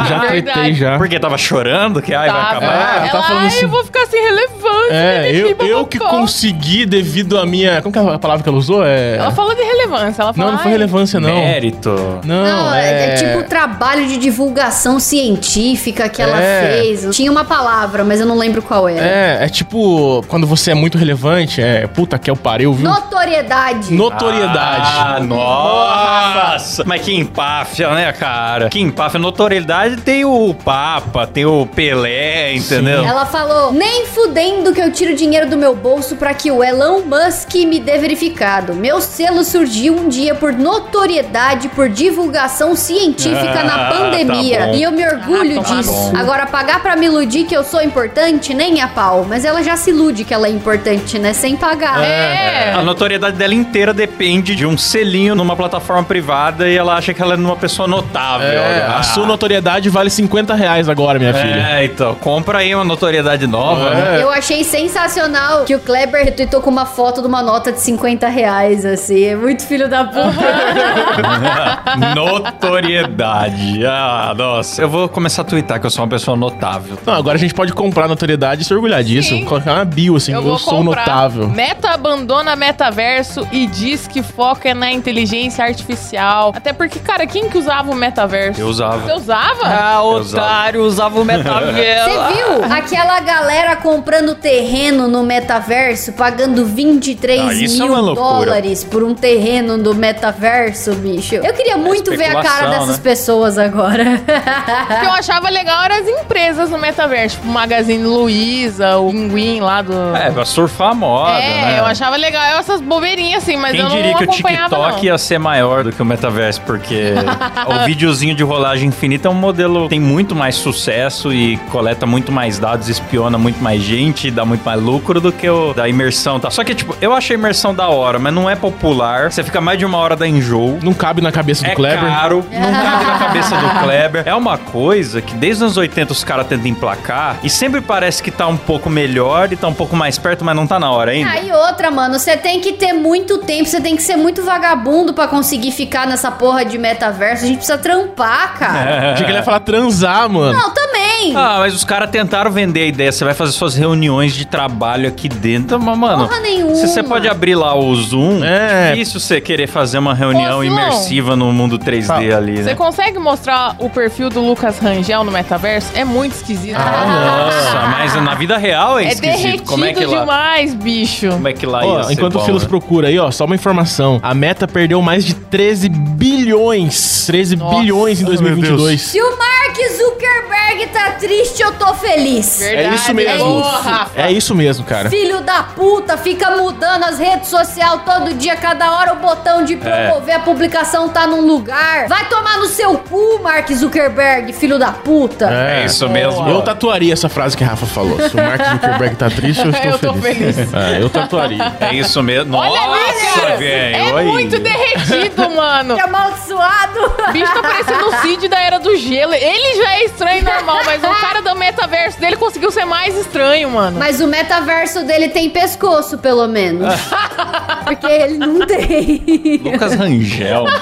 já 0.09 0.19
Verdade. 0.19 0.43
tretei 0.43 0.75
já. 0.75 0.97
Porque 0.99 1.19
tava 1.21 1.37
chorando 1.39 2.01
que 2.01 2.15
ai, 2.15 2.31
vai 2.31 2.41
Tava. 2.41 2.57
acabar. 2.57 2.73
É, 2.95 2.99
ela 2.99 3.09
tá 3.09 3.23
falando 3.23 3.41
ai, 3.43 3.47
assim- 3.49 3.63
eu 3.63 3.69
vou 3.69 3.85
ficar 3.85 4.07
sem 4.07 4.23
relevância. 4.23 4.62
É, 4.93 5.31
eu, 5.33 5.49
eu 5.67 5.87
que 5.87 5.99
bobocó." 5.99 6.19
consegui 6.19 6.85
devido 6.87 7.39
à 7.39 7.47
minha. 7.47 7.81
Como 7.83 7.93
que 7.93 7.99
é 7.99 8.03
a 8.15 8.19
palavra 8.19 8.43
que 8.43 8.49
ela 8.49 8.59
usou? 8.59 8.85
É. 8.85 9.17
Ela 9.17 9.31
falou 9.33 9.55
de 9.55 9.63
relevância. 9.63 10.23
Ela 10.23 10.33
falou, 10.33 10.51
Não, 10.51 10.57
não 10.57 10.59
foi 10.63 10.73
"Ai, 10.73 10.79
relevância, 10.79 11.21
não. 11.21 11.35
Mérito. 11.35 11.91
Não, 12.25 12.45
Não, 12.45 12.75
é... 12.75 13.11
é... 13.11 13.15
tipo 13.15 13.43
trabalho 13.49 14.07
de 14.07 14.17
divulgação 14.19 14.99
científica 15.01 16.09
que 16.09 16.21
ela 16.23 16.41
É. 16.41 16.81
fez. 16.83 17.15
Tinha 17.17 17.31
uma 17.31 17.45
palavra, 17.45 18.05
mas 18.05 18.21
eu 18.21 18.27
não 18.27 18.37
lembro 18.37 18.63
qual 18.63 18.89
era. 18.89 19.05
É, 19.05 19.45
é 19.45 19.49
tipo, 19.49 20.25
quando 20.29 20.47
você 20.47 20.71
é 20.73 20.75
muito 20.75 20.99
relevante, 20.99 21.61
é 21.61 21.87
puta 21.87 22.19
que 22.19 22.29
é 22.29 22.33
o 22.33 22.37
pariu, 22.37 22.73
viu? 22.73 22.89
Notoriedade. 22.89 23.93
Notoriedade. 23.95 24.89
Ah, 24.95 25.21
nossa! 25.21 26.83
Mas 26.87 27.03
que 27.03 27.15
empáfia, 27.15 27.91
né, 27.91 28.13
cara? 28.13 28.69
Que 28.69 28.81
empáfia. 28.81 29.19
Notoriedade 29.21 29.97
tem 29.99 30.25
o 30.25 30.55
Papa, 30.55 31.27
tem 31.27 31.45
o 31.45 31.67
Pelé, 31.67 32.55
entendeu? 32.55 33.05
Ela 33.05 33.27
falou: 33.27 33.73
Nem 33.73 34.07
fudendo 34.07 34.73
que 34.73 34.81
eu 34.83 34.93
tiro 34.93 35.15
dinheiro 35.15 35.49
do 35.49 35.57
meu 35.57 35.75
bolso 35.75 36.17
pra 36.17 36.35
que 36.35 36.51
o 36.51 36.63
Elon 36.63 37.01
Musk 37.03 37.55
me 37.67 37.79
dê 37.79 37.99
verificado. 37.99 38.75
Meu 38.75 39.01
selo 39.01 39.45
surgiu 39.45 39.95
um 39.97 40.09
dia 40.09 40.35
por 40.35 40.53
notoriedade, 40.53 41.69
por 41.69 41.89
divulgação 41.89 42.75
científica 42.77 43.33
Ah, 43.63 43.65
na 43.65 43.79
tá 43.79 43.91
pandemia. 43.97 44.67
bom. 44.67 44.75
e 44.75 44.83
eu 44.83 44.91
me 44.91 45.05
orgulho 45.07 45.61
Ah, 45.61 45.63
tá 45.65 45.75
disso. 45.77 45.93
bom. 45.93 46.13
Agora, 46.17 46.47
pagar 46.47 46.83
pra 46.83 46.97
me 46.97 47.07
iludir 47.07 47.45
que 47.45 47.57
eu 47.57 47.63
sou 47.65 47.83
importante, 47.83 48.53
nem 48.55 48.81
a 48.81 48.89
pau. 48.89 49.25
Mas 49.29 49.45
ela 49.45 49.63
já 49.63 49.77
se 49.77 49.91
ilude 49.91 50.25
que 50.25 50.35
ela 50.35 50.47
é 50.47 50.51
importante, 50.51 51.19
né? 51.19 51.33
Sem 51.33 51.57
pagar. 51.57 52.03
É. 52.03 52.73
A 52.73 52.83
notoriedade 52.83 53.37
dela 53.37 53.55
inteira 53.55 53.93
depende 53.95 54.55
de 54.57 54.67
um 54.67 54.77
selinho 54.77 55.35
numa 55.35 55.55
plataforma 55.57 56.03
privada 56.05 56.69
e 56.69 56.77
ela 56.77 56.95
acha 56.97 57.15
que 57.15 57.23
ela 57.23 57.35
é 57.35 57.37
uma 57.37 57.57
pessoa 57.57 57.87
notável. 57.87 58.47
É, 58.49 58.87
Ah. 58.89 58.99
a 58.99 59.03
sua 59.03 59.27
notoriedade 59.27 59.89
vale 59.89 60.11
50 60.11 60.55
reais 60.55 60.89
agora, 60.89 61.19
minha 61.19 61.33
filha. 61.35 61.67
É, 61.79 61.85
então, 61.85 62.15
compra 62.17 62.59
aí 62.59 62.75
uma 62.75 62.85
notoriedade 62.85 63.47
nova, 63.47 63.91
É. 63.91 63.95
né? 63.95 64.23
Eu 64.23 64.31
achei 64.31 64.65
sensacional 64.73 65.65
que 65.67 65.75
o 65.75 65.81
Kleber 65.81 66.25
retweetou 66.25 66.63
com 66.63 66.71
uma 66.71 66.87
foto 66.87 67.21
de 67.21 67.27
uma 67.29 67.43
nota 67.43 67.71
de 67.71 67.79
50 67.79 68.27
reais, 68.29 68.87
assim. 68.87 69.23
É 69.25 69.37
muito 69.37 69.67
filho 69.67 69.87
da 69.87 70.03
puta. 70.05 70.23
Notoriedade. 72.15 73.85
Ah, 73.87 74.33
nossa. 74.35 74.81
Eu 74.81 74.89
vou 74.89 75.09
começar 75.11 75.43
a 75.43 75.45
twittar 75.45 75.79
que 75.79 75.85
eu 75.85 75.91
sou 75.91 76.03
uma 76.03 76.09
pessoa 76.09 76.35
notável. 76.37 76.97
Não, 77.05 77.13
agora 77.15 77.37
a 77.37 77.39
gente 77.39 77.53
pode 77.53 77.73
comprar 77.75 78.09
notoriedade 78.09 78.63
e 78.63 78.65
se 78.65 78.73
orgulhar 78.73 79.05
disso. 79.05 79.29
Sim. 79.29 79.45
Colocar 79.45 79.75
uma 79.75 79.85
bio 79.85 80.17
assim, 80.17 80.33
eu, 80.33 80.43
Eu 80.47 80.57
sou 80.57 80.83
notável. 80.83 81.49
Meta 81.49 81.91
abandona 81.91 82.57
metaverso 82.57 83.47
e 83.53 83.67
diz 83.67 84.07
que 84.09 84.23
foca 84.23 84.75
na 84.75 84.91
inteligência 84.91 85.63
artificial. 85.65 86.53
Até 86.57 86.73
porque, 86.73 86.99
cara, 86.99 87.27
quem 87.27 87.51
que 87.51 87.59
usava 87.59 87.91
o 87.91 87.95
metaverso? 87.95 88.59
Eu 88.61 88.69
usava. 88.69 88.99
Você 89.01 89.13
usava? 89.13 89.61
Ah, 89.65 89.97
Eu 89.97 90.05
usava. 90.21 90.47
otário, 90.47 90.83
usava 90.83 91.21
o 91.21 91.25
Você 91.25 91.37
metaverso. 91.37 92.11
viu 92.11 92.65
aquela 92.73 93.21
galera 93.21 93.77
comprando 93.77 94.35
terreno 94.53 95.09
no 95.09 95.23
metaverso 95.23 96.13
pagando 96.13 96.67
23 96.67 97.41
Ah, 97.41 97.55
é 97.55 97.57
mil 97.69 97.87
loucura. 97.89 98.15
dólares 98.15 98.85
por 98.85 99.03
um 99.03 99.15
terreno 99.15 99.79
no 99.79 99.95
metaverso, 99.95 100.93
bicho. 100.95 101.37
Eu 101.37 101.55
queria 101.55 101.79
muito 101.79 102.11
ver 102.11 102.37
a 102.37 102.43
cara 102.43 102.69
dessas 102.69 102.99
né? 102.99 103.03
pessoas 103.03 103.57
agora. 103.57 104.03
O 104.03 105.01
que 105.01 105.07
eu 105.07 105.13
achava 105.13 105.49
legal 105.49 105.83
eram 105.85 105.97
as 105.97 106.07
empresas 106.09 106.69
no 106.69 106.77
metaverso, 106.79 107.37
tipo 107.37 107.49
o 107.49 107.53
Magazine 107.53 108.03
Luiza, 108.05 108.99
o 108.99 109.11
Pinguim 109.11 109.61
lá 109.61 109.81
do. 109.81 110.15
É, 110.15 110.31
pra 110.31 110.45
surfar 110.45 110.91
a 110.91 110.95
moda, 110.95 111.39
É, 111.41 111.49
né? 111.73 111.79
eu 111.81 111.87
achava 111.87 112.17
legal 112.17 112.59
essas 112.59 112.81
bobeirinhas 112.83 113.43
assim, 113.43 113.57
mas 113.57 113.73
Quem 113.73 113.81
eu 113.81 113.89
não 113.89 113.97
diria 113.97 114.15
que 114.17 114.25
o 114.25 114.27
TikTok 114.27 114.71
não. 114.97 115.05
ia 115.05 115.17
ser 115.17 115.39
maior 115.39 115.83
do 115.85 115.93
que 115.93 116.03
o 116.03 116.05
metaverso, 116.05 116.61
porque 116.63 117.15
o 117.67 117.87
videozinho 117.87 118.35
de 118.35 118.43
rolagem 118.43 118.89
infinita 118.89 119.29
é 119.29 119.31
um 119.31 119.35
modelo 119.35 119.85
que 119.85 119.89
tem 119.91 120.01
muito 120.01 120.35
mais 120.35 120.57
sucesso 120.57 121.33
e 121.33 121.57
coleta 121.71 122.05
muito 122.05 122.31
mais 122.31 122.59
dados, 122.59 122.89
espiona 122.89 123.39
muito 123.39 123.63
mais 123.63 123.81
gente, 123.83 124.31
dá 124.31 124.42
muito 124.45 124.65
mais 124.65 124.81
lucro 124.81 125.21
do 125.21 125.33
que 125.33 125.49
o 125.49 125.73
da 125.75 125.89
imersão, 125.89 126.39
tá? 126.41 126.51
Só 126.51 126.63
que, 126.65 126.75
tipo, 126.75 126.97
eu 127.01 127.13
achei 127.13 127.37
a 127.37 127.39
imersão 127.39 127.75
da 127.75 127.89
hora, 127.89 128.19
mas 128.19 128.33
não 128.33 128.49
é 128.49 128.55
popular. 128.57 129.31
Você 129.33 129.43
fica 129.43 129.61
mais 129.61 129.79
de 129.79 129.85
uma 129.85 129.99
hora 129.99 130.17
da 130.17 130.27
enjoo. 130.27 130.79
Não 130.83 130.93
cabe 130.95 131.21
na 131.21 131.31
cabeça 131.33 131.65
do 131.65 131.71
É 131.71 131.75
Kleber. 131.75 132.01
caro, 132.01 132.45
não 132.51 132.73
cabe 132.73 133.05
na 133.05 133.19
cabeça 133.19 133.57
do 133.57 133.81
Kleber. 133.83 134.23
É 134.27 134.35
uma 134.35 134.59
coisa 134.59 135.21
que 135.21 135.35
desde 135.35 135.57
os 135.59 135.63
anos 135.63 135.77
80 135.77 136.13
os 136.13 136.25
caras 136.25 136.47
tentam 136.47 136.67
emplacar 136.69 137.39
e 137.43 137.51
sempre 137.51 137.81
parece 137.81 138.23
que 138.23 138.31
tá 138.31 138.47
um 138.47 138.57
pouco 138.57 138.89
melhor 138.91 139.53
e 139.53 139.57
tá 139.57 139.69
um 139.69 139.75
pouco 139.75 139.97
mais 139.97 140.19
perto, 140.19 140.45
mas 140.45 140.55
não 140.57 140.67
tá 140.67 140.79
na 140.79 140.91
hora 140.91 141.11
ainda. 141.13 141.31
Aí 141.31 141.51
outra, 141.53 141.91
mano, 141.91 142.19
você 142.19 142.37
tem 142.37 142.61
que 142.61 142.73
ter 142.75 142.93
muito 142.93 143.39
tempo, 143.39 143.69
você 143.69 143.81
tem 143.81 143.97
que 143.97 144.03
ser 144.03 144.17
muito 144.17 144.43
vagabundo 144.45 145.13
pra 145.15 145.27
conseguir 145.29 145.73
ficar 145.73 146.07
nessa 146.07 146.31
porra 146.31 146.65
de 146.65 146.79
metaverso. 146.79 147.45
A 147.45 147.47
gente 147.47 147.57
precisa 147.59 147.79
trampar, 147.79 148.55
cara. 148.59 149.13
Achei 149.13 149.25
que 149.25 149.31
ele 149.31 149.39
ia 149.39 149.45
falar 149.45 149.61
transar, 149.61 150.29
mano. 150.29 150.53
Não, 150.59 150.71
também. 150.71 151.35
Ah, 151.37 151.57
mas 151.59 151.75
os 151.75 151.85
caras 151.85 152.11
tentaram 152.11 152.51
vender 152.51 152.83
a 152.83 152.87
ideia. 152.87 153.13
Você 153.13 153.25
vai 153.25 153.35
fazer 153.35 153.53
suas 153.53 153.75
reuniões 153.75 154.32
de 154.35 154.45
trabalho 154.47 155.09
aqui 155.09 155.29
dentro. 155.29 155.79
Mas, 155.81 155.99
mano, 155.99 156.27
Porra 156.29 156.41
nenhuma. 156.41 156.75
se 156.75 156.89
você 156.89 157.03
pode 157.03 157.29
abrir 157.29 157.55
lá 157.55 157.75
o 157.77 157.95
Zoom, 157.95 158.43
É. 158.45 158.93
difícil 158.93 159.21
você 159.21 159.41
querer 159.41 159.67
fazer 159.67 159.99
uma 159.99 160.15
reunião 160.15 160.63
imersiva 160.65 161.35
no 161.37 161.53
mundo 161.53 161.79
3D 161.79 162.33
ali, 162.35 162.57
Você 162.59 162.63
né? 162.71 162.75
consegue 162.75 163.19
mostrar 163.19 163.77
o 163.79 163.89
perfil 163.91 164.29
do 164.31 164.41
Lucas 164.41 164.79
Rangel 164.79 165.25
no 165.25 165.31
metaverso? 165.33 165.89
É 165.95 166.05
muito 166.05 166.33
esquisito. 166.35 166.77
Nossa, 166.79 167.81
mas 167.99 168.15
na 168.23 168.35
vida 168.35 168.57
real 168.57 168.99
é, 168.99 169.05
é 169.05 169.09
esquisito. 169.09 169.37
derretido 169.43 169.63
Como 169.69 169.85
é 169.85 169.93
que 169.93 170.05
lá, 170.05 170.21
demais, 170.21 170.75
bicho. 170.75 171.29
como 171.29 171.49
é 171.49 171.53
que 171.53 171.67
lá 171.67 171.85
Ó, 171.85 171.99
ia 171.99 172.05
ser 172.05 172.13
enquanto 172.15 172.35
bom, 172.35 172.41
o 172.41 172.45
Filos 172.45 172.63
né? 172.63 172.69
procura 172.69 173.09
aí, 173.09 173.19
ó, 173.19 173.31
só 173.31 173.45
uma 173.45 173.55
informação. 173.55 174.19
A 174.23 174.35
Meta 174.35 174.67
perdeu 174.69 175.01
mais 175.03 175.25
de 175.25 175.35
13 175.35 175.89
bilhões. 175.89 177.25
13 177.27 177.57
Nossa. 177.57 177.79
bilhões 177.79 178.21
em 178.21 178.25
2022. 178.25 179.01
Se 179.01 179.21
o 179.21 179.39
Mark 179.39 179.62
Zuckerberg 179.91 180.87
tá 180.93 181.11
triste, 181.13 181.63
eu 181.63 181.73
tô 181.75 181.95
feliz. 181.95 182.61
É 182.63 182.89
isso 182.95 183.15
mesmo. 183.15 183.45
Boa, 183.45 183.71
Rafa. 183.81 184.11
É 184.21 184.31
isso 184.33 184.55
mesmo, 184.55 184.85
cara. 184.85 185.09
Filho 185.11 185.41
da 185.41 185.63
puta, 185.63 186.17
fica 186.17 186.51
mudando 186.57 187.05
as 187.05 187.19
redes 187.19 187.49
sociais 187.49 188.01
todo 188.05 188.35
dia, 188.35 188.57
cada 188.57 188.93
hora 188.99 189.13
o 189.13 189.17
botão 189.17 189.65
de 189.65 189.77
promover 189.77 190.35
a 190.35 190.41
publicação 190.41 191.09
tá 191.09 191.27
num 191.27 191.41
lugar. 191.47 192.07
Vai 192.09 192.29
tomar 192.29 192.59
no 192.59 192.67
seu 192.67 192.97
cu, 192.99 193.41
Mark 193.43 193.71
Zuckerberg, 193.73 194.53
filho 194.53 194.79
da 194.79 194.93
puta. 194.93 195.51
É 195.51 195.85
isso 195.87 196.09
mesmo. 196.09 196.49
Eu 196.49 196.63
tatuaria 196.63 197.13
essa 197.13 197.29
frase 197.29 197.57
que 197.57 197.65
a 197.65 197.69
Rafa 197.69 197.87
falou. 197.87 198.19
Se 198.29 198.35
o 198.35 198.43
Mark 198.43 198.61
Zuckerberg 198.73 199.17
tá 199.17 199.31
triste, 199.31 199.65
eu 199.65 199.71
estou 199.73 199.91
Eu 199.93 199.99
tô 199.99 200.15
feliz. 200.15 200.57
feliz. 200.57 200.75
É, 200.75 200.99
eu 201.03 201.09
tatuaria. 201.11 201.73
É 201.81 201.95
isso 201.95 202.23
mesmo. 202.23 202.57
Olha 202.57 202.71
Nossa, 202.87 203.41
cara. 203.41 203.57
velho. 203.57 203.97
É 203.97 204.13
olha. 204.13 204.25
muito 204.27 204.59
derretido, 204.59 205.51
mano. 205.51 205.95
Que 205.95 206.01
amaldiçoado. 206.01 207.01
O 207.29 207.33
bicho 207.33 207.53
tá 207.53 207.63
parecendo 207.63 208.07
o 208.09 208.17
Cid 208.23 208.49
da 208.49 208.61
Era 208.61 208.79
do 208.79 208.97
Gelo. 208.97 209.35
Ele 209.35 209.72
já 209.77 209.95
é 209.97 210.05
estranho 210.05 210.41
e 210.41 210.43
normal, 210.43 210.81
mas 210.85 211.03
o 211.03 211.21
cara 211.21 211.41
do 211.43 211.55
metaverso 211.57 212.19
dele 212.21 212.37
conseguiu 212.37 212.71
ser 212.71 212.85
mais 212.85 213.17
estranho, 213.17 213.71
mano. 213.71 213.99
Mas 213.99 214.21
o 214.21 214.27
metaverso 214.27 215.05
dele 215.05 215.29
tem 215.29 215.51
pescoço, 215.51 216.19
pelo 216.19 216.47
menos. 216.49 216.93
Porque 217.85 218.07
ele 218.07 218.39
não 218.39 218.67
tem. 218.67 219.61
Lucas 219.63 219.95
Rangel. 219.95 220.65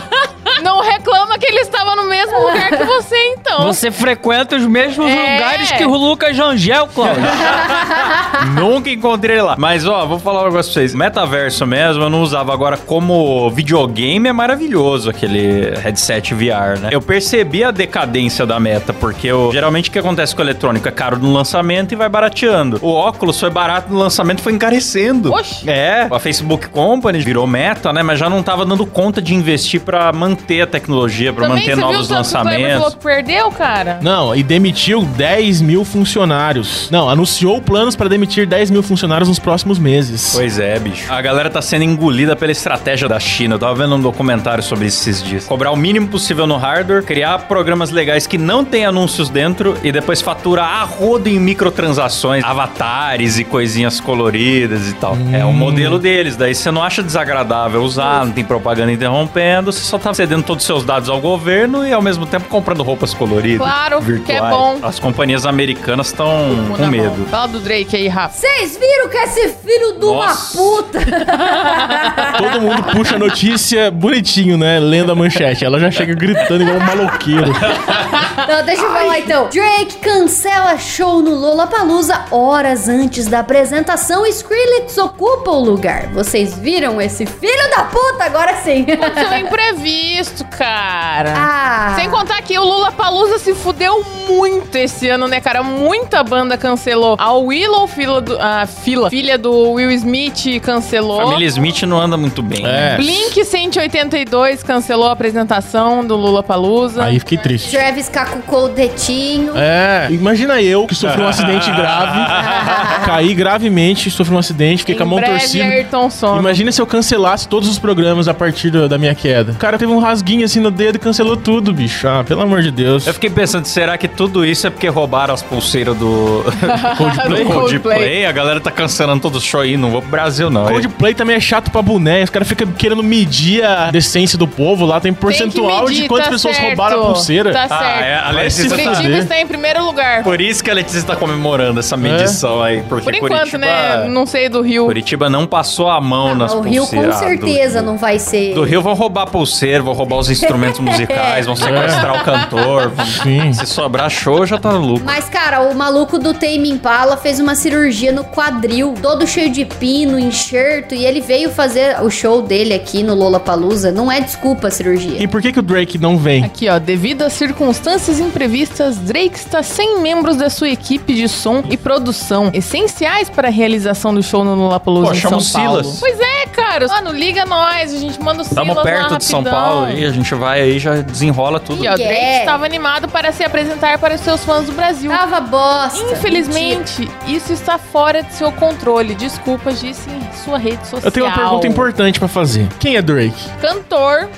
Não 0.62 0.80
reclama 0.82 1.38
que 1.38 1.46
ele 1.46 1.60
estava 1.60 1.96
no 1.96 2.04
mesmo 2.04 2.38
lugar 2.38 2.68
que 2.68 2.84
você, 2.84 3.16
então. 3.32 3.64
Você 3.64 3.90
frequenta 3.90 4.56
os 4.56 4.66
mesmos 4.66 5.10
É. 5.10 5.32
lugares 5.34 5.72
que 5.72 5.84
o 5.86 5.94
Lucas 5.96 6.36
Rangel, 6.36 6.86
Cláudio. 6.88 7.22
Nunca 8.54 8.90
encontrei 8.90 9.36
ele 9.36 9.42
lá. 9.42 9.54
Mas, 9.58 9.86
ó, 9.86 10.06
vou 10.06 10.18
falar 10.18 10.42
um 10.42 10.44
negócio 10.46 10.72
pra 10.72 10.80
vocês. 10.80 10.94
Metaverso 10.94 11.66
mesmo, 11.66 12.04
eu 12.04 12.10
não 12.10 12.22
usava. 12.22 12.52
Agora, 12.52 12.76
como 12.76 13.50
videogame, 13.50 14.28
é 14.28 14.32
maravilhoso 14.32 15.10
aquele 15.10 15.74
headset 15.78 16.34
VR, 16.34 16.78
né? 16.80 16.88
Eu 16.90 17.00
percebi 17.00 17.64
a 17.64 17.70
decadência 17.70 18.46
da 18.46 18.58
meta, 18.58 18.92
porque 18.92 19.26
eu, 19.26 19.50
geralmente 19.52 19.88
o 19.88 19.92
que 19.92 19.98
acontece 19.98 20.34
com 20.34 20.42
o 20.42 20.44
eletrônico 20.44 20.86
é 20.88 20.90
caro 20.90 21.18
no 21.18 21.32
lançamento 21.32 21.92
e 21.92 21.96
vai 21.96 22.08
barateando. 22.08 22.78
O 22.82 22.92
óculos 22.92 23.38
foi 23.38 23.50
barato 23.50 23.92
no 23.92 23.98
lançamento 23.98 24.40
e 24.40 24.42
foi 24.42 24.52
encarecendo. 24.52 25.32
Oxi. 25.32 25.68
É, 25.68 26.08
a 26.10 26.18
Facebook 26.18 26.68
Company 26.68 27.20
virou 27.20 27.46
meta, 27.46 27.92
né? 27.92 28.02
Mas 28.02 28.18
já 28.18 28.28
não 28.28 28.42
tava 28.42 28.64
dando 28.64 28.86
conta 28.86 29.20
de 29.20 29.34
investir 29.34 29.80
pra 29.80 30.12
manter 30.12 30.62
a 30.62 30.66
tecnologia, 30.66 31.32
pra 31.32 31.46
Também 31.46 31.60
manter 31.62 31.74
você 31.74 31.80
novos 31.80 32.08
viu 32.08 32.16
lançamentos. 32.16 32.94
que 32.94 33.00
perdeu, 33.00 33.50
cara? 33.50 33.98
Não, 34.02 34.34
e 34.34 34.42
demitiu 34.42 35.02
10 35.04 35.60
mil 35.60 35.84
funcionários. 35.84 36.88
Não, 36.90 37.08
anunciou 37.08 37.60
planos 37.60 37.96
para 37.96 38.08
demitir 38.08 38.19
10 38.26 38.70
mil 38.70 38.82
funcionários 38.82 39.28
nos 39.28 39.38
próximos 39.38 39.78
meses. 39.78 40.32
Pois 40.34 40.58
é, 40.58 40.78
bicho. 40.78 41.12
A 41.12 41.20
galera 41.20 41.50
tá 41.50 41.62
sendo 41.62 41.84
engolida 41.84 42.34
pela 42.36 42.52
estratégia 42.52 43.08
da 43.08 43.18
China. 43.18 43.54
Eu 43.54 43.58
tava 43.58 43.74
vendo 43.74 43.94
um 43.94 44.00
documentário 44.00 44.62
sobre 44.62 44.86
isso 44.86 45.08
esses 45.08 45.22
dias. 45.22 45.44
Cobrar 45.46 45.70
o 45.70 45.76
mínimo 45.76 46.08
possível 46.08 46.46
no 46.46 46.56
hardware, 46.56 47.02
criar 47.02 47.38
programas 47.40 47.90
legais 47.90 48.26
que 48.26 48.38
não 48.38 48.64
tem 48.64 48.84
anúncios 48.84 49.28
dentro 49.28 49.76
e 49.82 49.92
depois 49.92 50.20
faturar 50.20 50.80
a 50.80 50.84
rodo 50.84 51.28
em 51.28 51.38
microtransações, 51.38 52.44
avatares 52.44 53.38
e 53.38 53.44
coisinhas 53.44 54.00
coloridas 54.00 54.88
e 54.88 54.94
tal. 54.94 55.16
É 55.32 55.44
o 55.44 55.52
modelo 55.52 55.98
deles. 55.98 56.36
Daí 56.36 56.54
você 56.54 56.70
não 56.70 56.82
acha 56.82 57.02
desagradável 57.02 57.82
usar, 57.82 58.24
não 58.24 58.32
tem 58.32 58.44
propaganda 58.44 58.92
interrompendo, 58.92 59.72
você 59.72 59.80
só 59.80 59.98
tá 59.98 60.12
cedendo 60.14 60.42
todos 60.42 60.62
os 60.62 60.66
seus 60.66 60.84
dados 60.84 61.08
ao 61.08 61.20
governo 61.20 61.86
e 61.86 61.92
ao 61.92 62.02
mesmo 62.02 62.26
tempo 62.26 62.48
comprando 62.48 62.82
roupas 62.82 63.14
coloridas. 63.14 63.66
Claro, 63.66 64.00
virtuais. 64.00 64.26
que 64.26 64.32
é 64.32 64.50
bom. 64.50 64.78
As 64.82 64.98
companhias 64.98 65.46
americanas 65.46 66.08
estão 66.08 66.28
com 66.76 66.86
medo. 66.86 67.18
mão. 67.18 67.26
Fala 67.26 67.48
do 67.48 67.60
Drake 67.60 67.96
aí, 67.96 67.99
Rafa. 68.08 68.38
Vocês 68.38 68.76
viram 68.78 69.08
que 69.08 69.16
esse 69.16 69.48
filho 69.48 69.98
de 69.98 70.04
uma 70.04 70.34
puta. 70.34 70.98
Todo 72.38 72.60
mundo 72.60 72.82
puxa 72.92 73.16
a 73.16 73.18
notícia 73.18 73.90
bonitinho, 73.90 74.56
né? 74.56 74.78
Lendo 74.78 75.12
a 75.12 75.14
manchete. 75.14 75.64
Ela 75.64 75.78
já 75.78 75.90
chega 75.90 76.14
gritando 76.14 76.62
igual 76.62 76.76
um 76.76 76.84
maloqueiro. 76.84 77.52
Não, 78.46 78.64
deixa 78.64 78.82
eu 78.82 78.92
falar 78.92 79.18
então. 79.18 79.48
Drake 79.48 79.96
cancela 79.98 80.76
show 80.78 81.22
no 81.22 81.34
Lollapalooza 81.34 82.24
horas 82.30 82.88
antes 82.88 83.26
da 83.26 83.40
apresentação 83.40 84.26
e 84.26 84.30
Skrillex 84.30 84.96
ocupa 84.98 85.50
o 85.50 85.60
lugar. 85.60 86.08
Vocês 86.08 86.56
viram 86.58 87.00
esse 87.00 87.26
filho 87.26 87.70
da 87.76 87.84
puta? 87.84 88.24
Agora 88.24 88.54
sim. 88.62 88.84
Aconteceu 88.90 89.38
imprevisto, 89.38 90.44
cara. 90.46 91.34
ah. 91.36 91.92
Sem 91.96 92.08
contar 92.10 92.40
que 92.42 92.58
o 92.58 92.64
Lula 92.64 92.92
Palusa 92.92 93.38
se 93.38 93.54
fudeu 93.54 94.04
muito 94.28 94.76
esse 94.76 95.08
ano, 95.08 95.26
né, 95.28 95.40
cara? 95.40 95.62
Muita 95.62 96.22
banda 96.22 96.56
cancelou. 96.56 97.16
A 97.18 97.32
Willow, 97.34 97.86
filha 97.86 98.20
do, 98.20 98.38
a 98.40 98.66
fila, 98.66 99.10
filha 99.10 99.36
do 99.38 99.72
Will 99.72 99.90
Smith, 99.92 100.60
cancelou. 100.62 101.22
Família 101.22 101.46
Smith 101.48 101.82
não 101.82 102.00
anda 102.00 102.16
muito 102.16 102.42
bem. 102.42 102.62
né? 102.62 102.94
É. 102.94 102.96
Blink 102.96 103.44
182 103.44 104.62
cancelou 104.62 105.08
a 105.08 105.12
apresentação 105.12 106.04
do 106.04 106.16
Lula 106.16 106.42
Palusa. 106.42 107.04
Aí 107.04 107.18
fiquei 107.18 107.38
triste. 107.38 107.70
Travis 107.70 108.08
cacucou 108.30 108.66
o 108.66 108.68
detinho. 108.68 109.52
É, 109.56 110.08
imagina 110.10 110.60
eu 110.62 110.86
que 110.86 110.94
sofri 110.94 111.20
um 111.22 111.26
acidente 111.28 111.70
grave, 111.72 112.18
caí 113.04 113.34
gravemente, 113.34 114.10
sofri 114.10 114.34
um 114.34 114.38
acidente, 114.38 114.78
fiquei 114.78 114.94
com 114.94 115.02
a 115.02 115.06
em 115.06 115.08
mão 115.08 115.18
breve, 115.18 115.38
torcida. 115.38 115.64
Ayrton 115.64 116.10
Senna. 116.10 116.38
Imagina 116.38 116.72
se 116.72 116.80
eu 116.80 116.86
cancelasse 116.86 117.48
todos 117.48 117.68
os 117.68 117.78
programas 117.78 118.28
a 118.28 118.34
partir 118.34 118.70
do- 118.70 118.88
da 118.88 118.98
minha 118.98 119.14
queda. 119.14 119.52
O 119.52 119.56
cara 119.56 119.78
teve 119.78 119.92
um 119.92 119.98
rasguinho 119.98 120.44
assim 120.44 120.60
no 120.60 120.70
dedo 120.70 120.96
e 120.96 120.98
cancelou 120.98 121.36
tudo, 121.36 121.72
bicho. 121.72 122.06
Ah, 122.08 122.24
pelo 122.24 122.42
amor 122.42 122.62
de 122.62 122.70
Deus. 122.70 123.06
Eu 123.06 123.14
fiquei 123.14 123.30
pensando, 123.30 123.64
será 123.66 123.96
que 123.98 124.08
tudo 124.08 124.44
isso 124.44 124.66
é 124.66 124.70
porque 124.70 124.88
roubaram 124.88 125.34
as 125.34 125.42
pulseiras 125.42 125.96
do 125.96 126.44
Coldplay. 126.96 127.44
do 127.44 127.50
Coldplay? 127.52 128.26
A 128.26 128.32
galera 128.32 128.60
tá 128.60 128.70
cancelando 128.70 129.20
todo 129.22 129.36
o 129.36 129.40
show 129.40 129.60
aí, 129.60 129.76
não 129.76 129.90
vou 129.90 130.00
pro 130.00 130.10
Brasil 130.10 130.50
não. 130.50 130.66
Coldplay 130.66 131.14
também 131.14 131.36
é 131.36 131.40
chato 131.40 131.70
pra 131.70 131.82
boné. 131.82 132.22
Os 132.22 132.30
caras 132.30 132.48
ficam 132.48 132.68
querendo 132.72 133.02
medir 133.02 133.64
a 133.64 133.90
decência 133.90 134.38
do 134.38 134.46
povo 134.46 134.84
lá. 134.84 135.00
Tem 135.00 135.12
Tem 135.12 135.20
percentual 135.28 135.86
medir, 135.86 136.02
de 136.02 136.08
quantas 136.08 136.26
tá 136.26 136.32
pessoas 136.32 136.56
certo. 136.56 136.68
roubaram 136.68 137.02
a 137.02 137.06
pulseira. 137.06 137.52
Tá 137.52 137.64
Ah, 137.64 137.68
certo. 137.68 138.02
é, 138.02 138.19
a 138.20 138.32
Vai 138.32 138.44
Letícia 138.44 138.68
tá-. 138.68 138.76
Curitiba 138.76 139.18
está 139.18 139.40
em 139.40 139.46
primeiro 139.46 139.84
lugar. 139.84 140.22
Por 140.22 140.40
isso 140.40 140.62
que 140.62 140.70
a 140.70 140.74
Letícia 140.74 141.02
tá 141.02 141.16
comemorando 141.16 141.80
essa 141.80 141.96
medição 141.96 142.62
aí. 142.62 142.82
Porque 142.88 143.04
Por 143.04 143.14
enquanto, 143.14 143.32
Curitiba, 143.32 143.58
né? 143.58 144.08
Não 144.08 144.26
sei 144.26 144.48
do 144.48 144.60
Rio. 144.62 144.86
Curitiba 144.86 145.28
não 145.30 145.46
passou 145.46 145.88
a 145.88 146.00
mão 146.00 146.28
Ah, 146.30 146.34
nas 146.34 146.54
o 146.54 146.60
Rio 146.60 146.82
com 146.86 146.90
pulseiras. 146.96 147.16
Ah, 147.16 147.18
do- 147.18 147.24
certeza 147.28 147.82
não 147.82 147.96
vai 147.96 148.18
ser. 148.18 148.54
Do 148.54 148.62
Rio 148.64 148.82
vão 148.82 148.94
roubar 148.94 149.26
pulseira, 149.26 149.82
vão 149.82 149.92
roubar 149.94 150.16
os 150.16 150.30
instrumentos 150.30 150.78
musicais, 150.80 151.46
vão 151.46 151.56
sequestrar 151.56 152.20
o 152.20 152.24
cantor. 152.24 152.90
vamos- 152.90 153.10
Sim. 153.20 153.52
Se 153.52 153.66
sobrar 153.66 154.10
show, 154.10 154.44
já 154.46 154.58
tá 154.58 154.70
louco. 154.70 155.02
Mas, 155.04 155.28
cara, 155.28 155.62
o 155.62 155.74
maluco 155.74 156.18
do 156.18 156.32
Tame 156.34 156.70
Impala 156.70 157.16
fez 157.16 157.38
uma 157.40 157.54
cirurgia 157.54 158.12
no 158.12 158.24
quadril, 158.24 158.94
todo 159.00 159.26
cheio 159.26 159.50
de 159.50 159.64
pino, 159.64 160.18
enxerto, 160.18 160.94
e 160.94 161.04
ele 161.04 161.20
veio 161.20 161.50
fazer 161.50 162.00
o 162.02 162.10
show 162.10 162.42
dele 162.42 162.72
aqui 162.74 163.02
no 163.02 163.14
Lollapalooza. 163.14 163.92
Não 163.92 164.10
é 164.10 164.20
desculpa 164.20 164.68
a 164.68 164.70
cirurgia. 164.70 165.22
E 165.22 165.26
por 165.26 165.42
que, 165.42 165.52
que 165.52 165.58
o 165.58 165.62
Drake 165.62 165.98
não 165.98 166.16
vem? 166.16 166.44
Aqui, 166.44 166.68
ó, 166.68 166.78
devido 166.78 167.22
às 167.22 167.32
circunstâncias 167.34 168.09
imprevistas, 168.18 168.96
Drake 168.96 169.36
está 169.36 169.62
sem 169.62 170.00
membros 170.00 170.36
da 170.36 170.50
sua 170.50 170.68
equipe 170.70 171.14
de 171.14 171.28
som 171.28 171.62
e 171.70 171.76
produção, 171.76 172.50
essenciais 172.52 173.28
para 173.28 173.48
a 173.48 173.50
realização 173.50 174.14
do 174.14 174.22
show 174.22 174.44
no 174.44 174.54
Lollapalooza 174.54 175.10
Pô, 175.10 175.16
em 175.16 175.20
São 175.20 175.62
Paulo. 175.62 175.84
Silas. 175.84 176.00
Pois 176.00 176.18
é, 176.18 176.46
cara. 176.46 176.88
Mano, 176.88 177.12
liga 177.12 177.44
nós, 177.44 177.94
a 177.94 177.98
gente 177.98 178.20
manda 178.20 178.42
o 178.42 178.44
Silas 178.44 178.66
Tamo 178.66 178.74
lá 178.74 178.82
perto 178.82 179.18
de 179.18 179.24
São. 179.24 179.44
Paulo 179.44 179.86
aí, 179.86 180.04
a 180.04 180.10
gente 180.10 180.34
vai 180.34 180.62
aí, 180.62 180.78
já 180.78 180.96
desenrola 181.02 181.60
tudo. 181.60 181.84
E 181.84 181.88
ó, 181.88 181.94
Drake 181.94 182.10
Yeah. 182.10 182.38
estava 182.40 182.64
animado 182.64 183.08
para 183.08 183.30
se 183.32 183.44
apresentar 183.44 183.98
para 183.98 184.14
os 184.14 184.20
seus 184.22 184.44
fãs 184.44 184.66
do 184.66 184.72
Brasil. 184.72 185.10
Tava 185.10 185.40
bosta. 185.40 185.98
Mentira. 185.98 186.18
Infelizmente, 186.18 187.10
isso 187.26 187.52
está 187.52 187.78
fora 187.78 188.22
de 188.22 188.32
seu 188.34 188.50
controle. 188.52 189.14
Desculpa, 189.14 189.72
disse 189.72 190.08
em 190.10 190.44
sua 190.44 190.58
rede 190.58 190.82
social. 190.86 191.02
Eu 191.04 191.10
tenho 191.10 191.26
uma 191.26 191.34
pergunta 191.34 191.66
importante 191.66 192.18
pra 192.18 192.28
fazer. 192.28 192.68
Quem 192.78 192.96
é 192.96 193.02
Drake? 193.02 193.48
Cantor, 193.60 194.28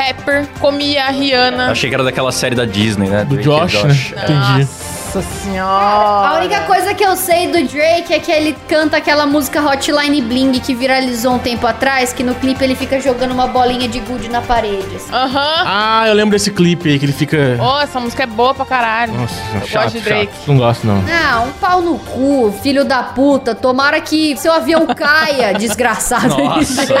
rapper, 0.00 0.46
comia 0.58 1.04
a 1.04 1.10
Rihanna. 1.10 1.70
Achei 1.70 1.88
que 1.90 1.94
era 1.94 2.04
daquela 2.04 2.32
série 2.32 2.54
da 2.54 2.64
Disney, 2.64 3.08
né? 3.08 3.24
Do 3.24 3.36
Drake 3.36 3.74
e 3.74 3.78
Josh, 3.78 4.12
né? 4.12 4.24
Entendi. 4.24 4.68
Nossa 5.12 5.22
senhora. 5.42 6.28
A 6.28 6.38
única 6.38 6.60
coisa 6.60 6.94
que 6.94 7.02
eu 7.04 7.16
sei 7.16 7.48
do 7.48 7.66
Drake 7.66 8.14
é 8.14 8.20
que 8.20 8.30
ele 8.30 8.56
canta 8.68 8.96
aquela 8.98 9.26
música 9.26 9.60
Hotline 9.60 10.22
Bling 10.22 10.52
que 10.60 10.72
viralizou 10.72 11.32
um 11.34 11.38
tempo 11.40 11.66
atrás, 11.66 12.12
que 12.12 12.22
no 12.22 12.32
clipe 12.36 12.62
ele 12.62 12.76
fica 12.76 13.00
jogando 13.00 13.32
uma 13.32 13.48
bolinha 13.48 13.88
de 13.88 13.98
gude 13.98 14.28
na 14.28 14.40
parede. 14.40 14.86
assim. 14.94 15.12
Aham. 15.12 15.62
Ah, 15.66 16.04
eu 16.06 16.14
lembro 16.14 16.30
desse 16.30 16.52
clipe 16.52 16.88
aí 16.90 16.96
que 16.96 17.06
ele 17.06 17.12
fica. 17.12 17.58
Oh, 17.60 17.80
essa 17.80 17.98
música 17.98 18.22
é 18.22 18.26
boa 18.26 18.54
pra 18.54 18.64
caralho. 18.64 19.12
Nossa, 19.14 19.34
eu 19.54 19.66
chato, 19.66 19.82
gosto 19.84 19.98
de 19.98 20.04
Drake. 20.04 20.32
chato. 20.32 20.46
Não 20.46 20.56
gosto, 20.56 20.86
não. 20.86 21.02
Ah, 21.10 21.40
um 21.40 21.50
pau 21.54 21.82
no 21.82 21.98
cu, 21.98 22.54
filho 22.62 22.84
da 22.84 23.02
puta. 23.02 23.52
Tomara 23.52 24.00
que 24.00 24.36
seu 24.36 24.52
avião 24.52 24.86
caia, 24.94 25.54
desgraçado. 25.54 26.28
Nossa. 26.28 26.86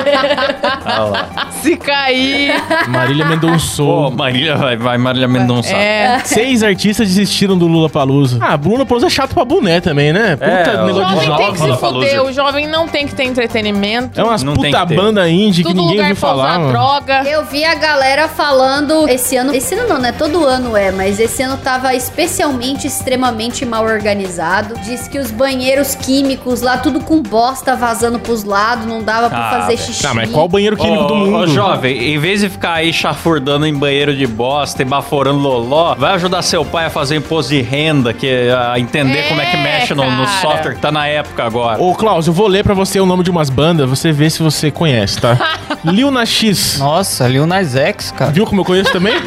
Ah. 0.84 1.46
Se 1.62 1.76
cair. 1.76 2.54
Marília 2.88 3.24
Pô, 3.24 3.30
Mendonçou. 3.30 4.10
Marília, 4.10 4.56
vai, 4.56 4.76
vai 4.76 4.98
Marília 4.98 5.28
Mendonça. 5.28 5.72
é. 5.72 6.18
Seis 6.24 6.62
artistas 6.62 7.06
desistiram 7.08 7.56
do 7.56 7.66
Lula 7.66 7.88
Palusa. 8.00 8.38
Ah, 8.40 8.56
Bruna 8.56 8.86
Palusa 8.86 9.06
é 9.06 9.10
chato 9.10 9.34
pra 9.34 9.44
boné 9.44 9.80
também, 9.80 10.12
né? 10.12 10.36
Puta 10.36 10.46
É, 10.50 10.82
O 10.82 10.86
negócio 10.86 11.18
de 11.20 11.26
jovem 11.26 11.44
tem 11.46 11.52
que 11.52 11.58
se 11.60 11.76
fuder. 11.78 12.22
O 12.24 12.32
jovem 12.32 12.66
não 12.66 12.88
tem 12.88 13.06
que 13.06 13.14
ter 13.14 13.24
entretenimento. 13.24 14.18
É 14.20 14.24
umas 14.24 14.42
Não 14.42 14.54
tem 14.56 14.70
puta 14.72 14.86
que 14.86 14.94
banda 14.94 15.28
indie 15.28 15.62
que 15.62 15.68
Tudo 15.68 15.80
ninguém 15.82 15.96
lugar 15.96 16.08
ouviu 16.10 16.20
pra 16.20 16.28
falar. 16.30 16.60
usar 16.60 16.68
droga. 16.72 17.22
Eu 17.28 17.44
vi 17.44 17.64
a 17.64 17.74
galera 17.74 18.28
falando 18.28 19.08
esse 19.08 19.36
ano. 19.36 19.54
Esse 19.54 19.74
ano 19.74 19.88
não, 19.88 19.98
né? 19.98 20.12
Todo 20.12 20.44
ano 20.46 20.76
é, 20.76 20.90
mas 20.90 21.20
esse 21.20 21.42
ano 21.42 21.56
tava 21.58 21.94
especialmente 21.94 22.86
extremamente 22.86 23.64
mal 23.66 23.84
organizado. 23.84 24.74
Diz 24.84 25.06
que 25.08 25.18
os 25.18 25.30
banheiros 25.30 25.94
químicos 25.94 26.62
lá, 26.62 26.78
tudo 26.78 27.00
com 27.00 27.20
bosta 27.22 27.76
vazando 27.76 28.18
pros 28.18 28.44
lados, 28.44 28.86
não 28.86 29.02
dava 29.02 29.28
pra 29.28 29.38
Ah, 29.38 29.50
fazer 29.50 29.76
velho. 29.76 29.78
xixi. 29.78 30.02
Tá, 30.02 30.14
mas 30.14 30.30
qual 30.30 30.46
o 30.46 30.48
banheiro 30.48 30.76
químico 30.76 31.04
Ô, 31.04 31.06
do 31.06 31.14
mundo? 31.16 31.36
Ô, 31.38 31.46
jovem, 31.46 32.14
em 32.14 32.18
vez 32.18 32.40
de 32.40 32.48
ficar 32.48 32.74
aí 32.74 32.92
chafurdando 32.92 33.66
em 33.66 33.74
banheiro 33.74 34.14
de 34.16 34.26
bosta 34.26 34.82
e 34.82 34.84
baforando 34.84 35.38
loló, 35.38 35.94
vai 35.94 36.12
ajudar 36.14 36.42
seu 36.42 36.64
pai 36.64 36.86
a 36.86 36.90
fazer 36.90 37.16
imposto 37.16 37.50
de 37.52 37.60
renda, 37.60 37.89
que 38.14 38.48
a 38.50 38.78
entender 38.78 39.18
É, 39.18 39.28
como 39.28 39.40
é 39.40 39.46
que 39.46 39.56
mexe 39.56 39.94
no, 39.94 40.08
no 40.10 40.26
software 40.26 40.74
que 40.74 40.80
tá 40.80 40.90
na 40.92 41.06
época 41.06 41.44
agora. 41.44 41.80
Ô, 41.80 41.94
Klaus, 41.94 42.26
eu 42.26 42.32
vou 42.32 42.46
ler 42.46 42.62
pra 42.64 42.74
você 42.74 43.00
o 43.00 43.06
nome 43.06 43.22
de 43.24 43.30
umas 43.30 43.50
bandas, 43.50 43.88
você 43.88 44.12
vê 44.12 44.28
se 44.30 44.42
você 44.42 44.70
conhece, 44.70 45.20
tá? 45.20 45.36
Lil 45.84 46.10
Nas 46.10 46.28
X. 46.28 46.78
Nossa, 46.78 47.26
Lil 47.26 47.46
Nas 47.46 47.74
X, 47.74 48.10
cara. 48.12 48.30
Viu 48.30 48.46
como 48.46 48.60
eu 48.60 48.64
conheço 48.64 48.92
também? 48.92 49.14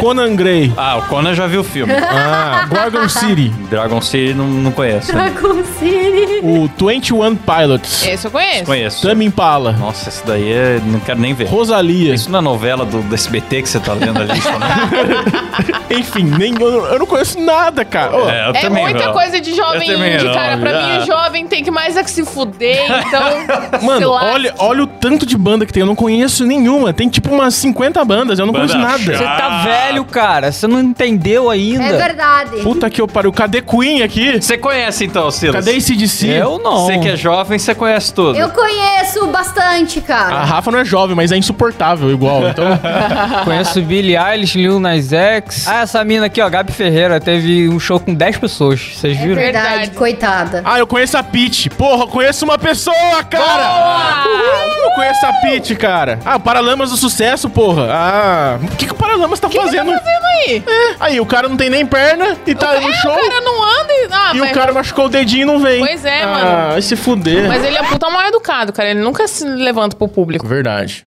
Conan 0.00 0.34
Gray. 0.36 0.72
Ah, 0.76 0.96
o 0.98 1.02
Conan 1.02 1.34
já 1.34 1.46
viu 1.46 1.60
o 1.60 1.64
filme. 1.64 1.92
Ah, 1.92 2.66
Gorgon 2.68 3.08
City. 3.08 3.48
Dragon 3.70 4.00
City 4.00 4.34
não, 4.34 4.46
não 4.46 4.70
conheço. 4.72 5.14
né? 5.14 5.30
Dragon 5.30 5.62
City. 5.78 6.40
O 6.42 6.68
21 6.86 7.36
Pilots. 7.36 8.06
Esse 8.06 8.26
eu 8.26 8.30
conheço. 8.30 8.64
Conheço. 8.64 9.02
Tame 9.02 9.24
Impala. 9.24 9.72
Nossa, 9.72 10.08
esse 10.08 10.24
daí 10.26 10.52
é, 10.52 10.80
não 10.84 11.00
quero 11.00 11.20
nem 11.20 11.34
ver. 11.34 11.48
Rosalia. 11.48 12.14
Isso 12.14 12.34
é 12.34 12.40
novela 12.40 12.84
do, 12.84 13.02
do 13.02 13.14
SBT 13.14 13.62
que 13.62 13.68
você 13.68 13.80
tá 13.80 13.92
lendo 13.92 14.18
ali? 14.20 14.32
Enfim, 15.90 16.24
nem, 16.24 16.54
eu, 16.58 16.86
eu 16.86 16.98
não 16.98 17.06
conheço 17.06 17.38
nada, 17.40 17.84
cara. 17.84 18.16
Ô, 18.16 18.28
É, 18.28 18.46
eu 18.48 18.54
É 18.54 18.60
também 18.60 18.84
muita 18.84 19.06
não. 19.06 19.12
coisa 19.12 19.40
de 19.40 19.54
jovem 19.54 19.88
Eu 19.88 19.94
também 19.96 20.14
indie, 20.14 20.24
não, 20.26 20.34
cara. 20.34 20.56
Pra 20.56 20.70
já. 20.72 20.86
mim, 20.86 20.98
o 20.98 21.06
jovem 21.06 21.46
tem 21.46 21.62
que 21.64 21.70
mais 21.70 21.96
é 21.96 22.02
que 22.02 22.10
se 22.10 22.24
fuder, 22.24 22.84
então. 23.06 23.80
se 23.80 23.84
Mano, 23.86 24.10
lasque. 24.10 24.30
olha, 24.34 24.54
olha 24.58 24.82
o 24.84 24.86
tanto 24.86 25.26
de 25.26 25.36
banda 25.36 25.66
que 25.66 25.72
tem. 25.72 25.80
Eu 25.82 25.86
não 25.86 25.94
conheço 25.94 26.44
nenhuma. 26.46 26.92
Tem 26.92 27.08
tipo 27.08 27.30
umas 27.34 27.54
50 27.54 28.04
bandas. 28.04 28.38
Eu 28.38 28.46
não 28.46 28.52
Banda 28.52 28.72
conheço 28.72 28.86
nada. 28.86 28.98
Você 28.98 29.14
chata. 29.24 29.42
tá 29.42 29.62
velho, 29.64 30.04
cara. 30.04 30.52
Você 30.52 30.66
não 30.66 30.80
entendeu 30.80 31.50
ainda. 31.50 31.84
É 31.84 31.96
verdade. 31.96 32.56
Puta 32.62 32.88
que 32.88 33.00
eu 33.00 33.08
pariu. 33.08 33.32
Cadê 33.32 33.60
Queen 33.62 34.02
aqui? 34.02 34.40
Você 34.40 34.56
conhece 34.56 35.04
então, 35.04 35.30
Silas? 35.30 35.64
Cadê 35.64 35.76
ACDC? 35.76 36.26
Eu 36.28 36.58
não. 36.58 36.86
Você 36.86 36.98
que 36.98 37.08
é 37.08 37.16
jovem, 37.16 37.58
você 37.58 37.74
conhece 37.74 38.12
tudo. 38.14 38.38
Eu 38.38 38.48
conheço 38.50 39.26
bastante, 39.28 40.00
cara. 40.00 40.36
A 40.36 40.44
Rafa 40.44 40.70
não 40.70 40.78
é 40.78 40.84
jovem, 40.84 41.14
mas 41.16 41.32
é 41.32 41.36
insuportável 41.36 42.10
igual. 42.10 42.48
Então, 42.48 42.64
Conheço 43.44 43.80
Billie 43.82 44.16
Eilish, 44.16 44.56
Lil 44.58 44.78
Nas 44.80 45.12
X. 45.12 45.66
Ah, 45.74 45.80
essa 45.84 46.04
mina 46.04 46.26
aqui, 46.26 46.38
ó, 46.42 46.50
Gabi 46.50 46.70
Ferreira, 46.70 47.18
teve 47.18 47.66
um 47.66 47.80
show 47.80 47.98
com 47.98 48.12
10 48.12 48.36
pessoas. 48.36 48.78
Vocês 48.94 49.16
É 49.16 49.20
viram? 49.22 49.36
verdade, 49.36 49.68
Verdade. 49.68 49.90
coitada. 49.92 50.62
ah, 50.66 50.78
eu 50.78 50.86
conheço 50.86 51.16
a 51.16 51.22
Peach. 51.22 51.70
Porra, 51.70 52.02
eu 52.02 52.08
conheço 52.08 52.44
uma 52.44 52.58
pessoa, 52.58 53.24
cara. 53.24 54.26
Uhul, 54.26 54.82
eu 54.84 54.90
conheço 54.90 55.24
a 55.24 55.32
Peach, 55.32 55.74
cara. 55.76 56.18
Ah, 56.26 56.38
Paralamas 56.38 56.90
do 56.90 56.98
Sucesso, 56.98 57.48
porra. 57.48 57.88
Ah, 57.90 58.58
o 58.62 58.76
que, 58.76 58.84
que 58.84 58.92
o 58.92 58.96
Paralamas 58.96 59.40
tá 59.40 59.48
fazendo? 59.48 59.92
Tá 59.92 59.98
vendo 60.04 60.24
aí? 60.26 60.64
Aí, 61.00 61.20
o 61.20 61.24
cara 61.24 61.48
não 61.48 61.56
tem 61.56 61.70
nem 61.70 61.86
perna 61.86 62.36
e 62.46 62.54
tá 62.54 62.78
no 62.78 62.90
É, 62.90 62.92
show. 62.92 63.10
o 63.10 63.14
cara 63.30 63.40
não 63.40 63.64
anda 63.64 63.92
e. 63.94 64.08
Ah, 64.12 64.32
E 64.34 64.38
mas, 64.40 64.50
o 64.50 64.54
cara 64.54 64.72
machucou 64.74 65.06
o 65.06 65.08
dedinho 65.08 65.42
e 65.42 65.46
não 65.46 65.58
vem. 65.58 65.86
Pois 65.86 66.04
é, 66.04 66.22
ah, 66.22 66.26
mano. 66.26 66.72
vai 66.72 66.82
se 66.82 66.96
fuder. 66.96 67.48
mas 67.48 67.64
ele 67.64 67.78
é 67.78 67.82
puta 67.84 68.10
mal 68.10 68.26
educado, 68.26 68.74
cara. 68.74 68.90
Ele 68.90 69.00
nunca 69.00 69.26
se 69.26 69.42
levanta 69.46 69.96
pro 69.96 70.06
público. 70.06 70.46
Verdade. 70.46 71.02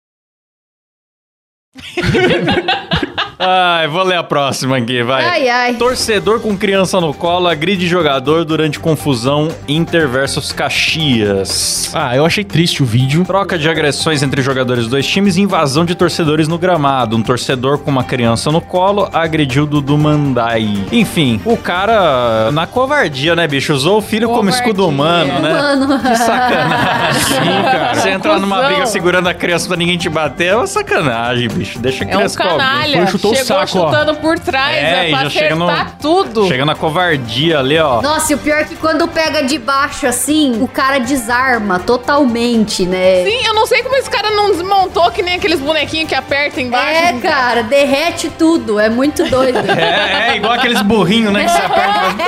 Ai, 3.44 3.88
vou 3.88 4.04
ler 4.04 4.18
a 4.18 4.24
próxima 4.24 4.78
aqui, 4.78 5.02
vai. 5.04 5.26
Ai, 5.26 5.50
ai. 5.50 5.74
Torcedor 5.76 6.40
com 6.40 6.56
criança 6.56 7.02
no 7.02 7.14
colo 7.14 7.48
agride 7.48 7.88
jogador 7.88 8.46
durante 8.46 8.80
confusão 8.80 9.48
Inter 9.68 10.08
versus 10.08 10.52
Caxias. 10.52 11.92
Ah, 11.94 12.16
eu 12.16 12.26
achei 12.26 12.44
triste 12.44 12.84
o 12.84 12.86
vídeo. 12.86 13.24
Troca 13.26 13.58
de 13.58 13.68
agressões 13.70 14.22
entre 14.24 14.42
jogadores 14.42 14.84
dos 14.84 14.92
dois 14.92 15.08
times 15.08 15.38
e 15.38 15.42
invasão 15.42 15.84
de 15.86 15.96
torcedores 15.96 16.48
no 16.48 16.58
gramado. 16.58 17.16
Um 17.18 17.24
torcedor 17.24 17.80
com 17.80 17.90
uma 17.90 18.04
criança 18.04 18.52
no 18.52 18.62
colo 18.62 19.10
agrediu 19.12 19.66
Dudu 19.66 19.98
Mandai. 19.98 20.68
Enfim, 20.92 21.42
o 21.46 21.58
cara, 21.58 22.52
na 22.52 22.68
covardia, 22.68 23.36
né, 23.36 23.48
bicho? 23.48 23.74
Usou 23.74 23.98
o 23.98 24.02
filho 24.02 24.28
como 24.28 24.42
Covardia. 24.42 24.60
escudo 24.62 24.88
humano, 24.88 25.40
né? 25.40 25.54
Mano. 25.54 26.00
Que 26.00 26.16
sacanagem. 26.16 27.22
Sim, 27.22 27.64
cara. 27.72 27.96
Você 27.96 28.10
entrar 28.10 28.40
numa 28.40 28.62
briga 28.64 28.86
segurando 28.86 29.28
a 29.28 29.34
criança 29.34 29.68
pra 29.68 29.78
ninguém 29.78 29.98
te 29.98 30.10
bater 30.10 30.48
é 30.48 30.56
uma 30.56 30.68
sacanagem, 30.68 31.48
bicho. 31.50 31.80
Deixa 31.80 32.04
a 32.04 32.08
É 32.08 32.10
um 32.12 32.18
criança 32.18 32.38
com 32.38 32.44
alguém. 32.44 32.58
canalha. 32.60 32.98
Foi, 32.98 33.08
chutou 33.08 33.31
o 33.32 33.36
Chegou 33.36 33.46
saco, 33.68 33.80
ó. 33.80 33.90
chutando 33.92 34.16
por 34.16 34.38
trás. 34.40 34.76
É, 34.76 34.82
É, 35.06 35.08
e 35.10 35.12
pra 35.12 35.28
acertar 35.28 35.58
no- 35.58 35.92
tudo. 36.02 36.48
Chega 36.48 36.66
na 36.66 36.76
covardia 36.76 37.60
ali, 37.60 37.78
ó. 37.80 38.02
Nossa, 38.02 38.32
e 38.32 38.36
o 38.36 38.38
pior 38.38 38.60
é 38.62 38.64
que 38.64 38.76
quando 38.76 39.08
pega 39.08 39.42
de 39.44 39.58
baixo 39.58 40.06
assim, 40.08 40.62
o 40.62 40.68
cara 40.68 41.00
desarma 41.00 41.80
totalmente, 41.80 42.86
né? 42.86 43.24
Sim, 43.24 43.46
eu 43.46 43.54
não 43.54 43.66
sei 43.66 43.82
como 43.84 43.96
esse 43.96 44.10
cara 44.10 44.32
não 44.32 44.52
desmontou 44.52 45.10
que 45.12 45.22
nem 45.22 45.36
aqueles 45.36 45.60
bonequinhos 45.60 46.08
que 46.10 46.16
apertam 46.16 46.64
embaixo. 46.64 46.90
É, 46.90 47.14
cara, 47.20 47.64
derrete 47.64 48.30
tudo. 48.38 48.80
É 48.80 48.90
muito 48.90 49.24
doido. 49.30 49.60
É, 49.82 50.32
é 50.34 50.36
igual 50.38 50.54
aqueles 50.54 50.82
burrinhos, 50.82 51.32
né, 51.34 51.44
que 51.46 51.50
você 51.52 51.58
aperta. 51.62 52.24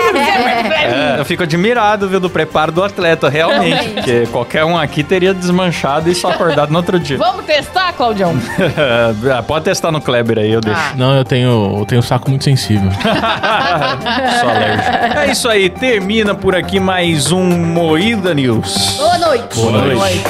É, 0.74 1.16
eu 1.20 1.26
fico 1.26 1.44
admirado, 1.44 2.08
viu, 2.08 2.20
do 2.20 2.30
preparo 2.30 2.72
do 2.72 2.84
atleta, 2.84 3.30
realmente. 3.30 3.89
Porque 3.89 4.28
qualquer 4.32 4.63
um 4.66 4.78
aqui 4.78 5.04
teria 5.04 5.34
desmanchado 5.34 6.10
e 6.10 6.16
só 6.16 6.30
acordado 6.32 6.70
no 6.72 6.78
outro 6.78 7.00
dia. 7.00 7.18
Vamos 7.18 7.46
testar, 7.46 7.94
Claudião? 7.94 8.34
Ah, 9.38 9.44
Pode 9.44 9.66
testar 9.66 9.92
no 9.92 10.02
Kleber 10.02 10.38
aí, 10.39 10.52
eu 10.52 10.62
deixo. 10.62 10.80
Ah. 10.80 10.92
Não, 10.95 11.15
eu 11.15 11.25
tenho, 11.25 11.79
eu 11.79 11.86
tenho 11.86 11.99
um 11.99 12.03
saco 12.03 12.29
muito 12.29 12.43
sensível. 12.43 12.89
Só 14.39 14.49
alérgico. 14.49 15.19
É 15.19 15.32
isso 15.32 15.49
aí, 15.49 15.69
termina 15.69 16.36
por 16.36 16.56
aqui 16.56 16.79
mais 16.79 17.32
um 17.32 17.43
Moída 17.43 18.34
News. 18.34 18.95
Boa 18.97 19.17
noite. 19.17 19.56
Boa 19.56 19.71
noite. 19.71 20.23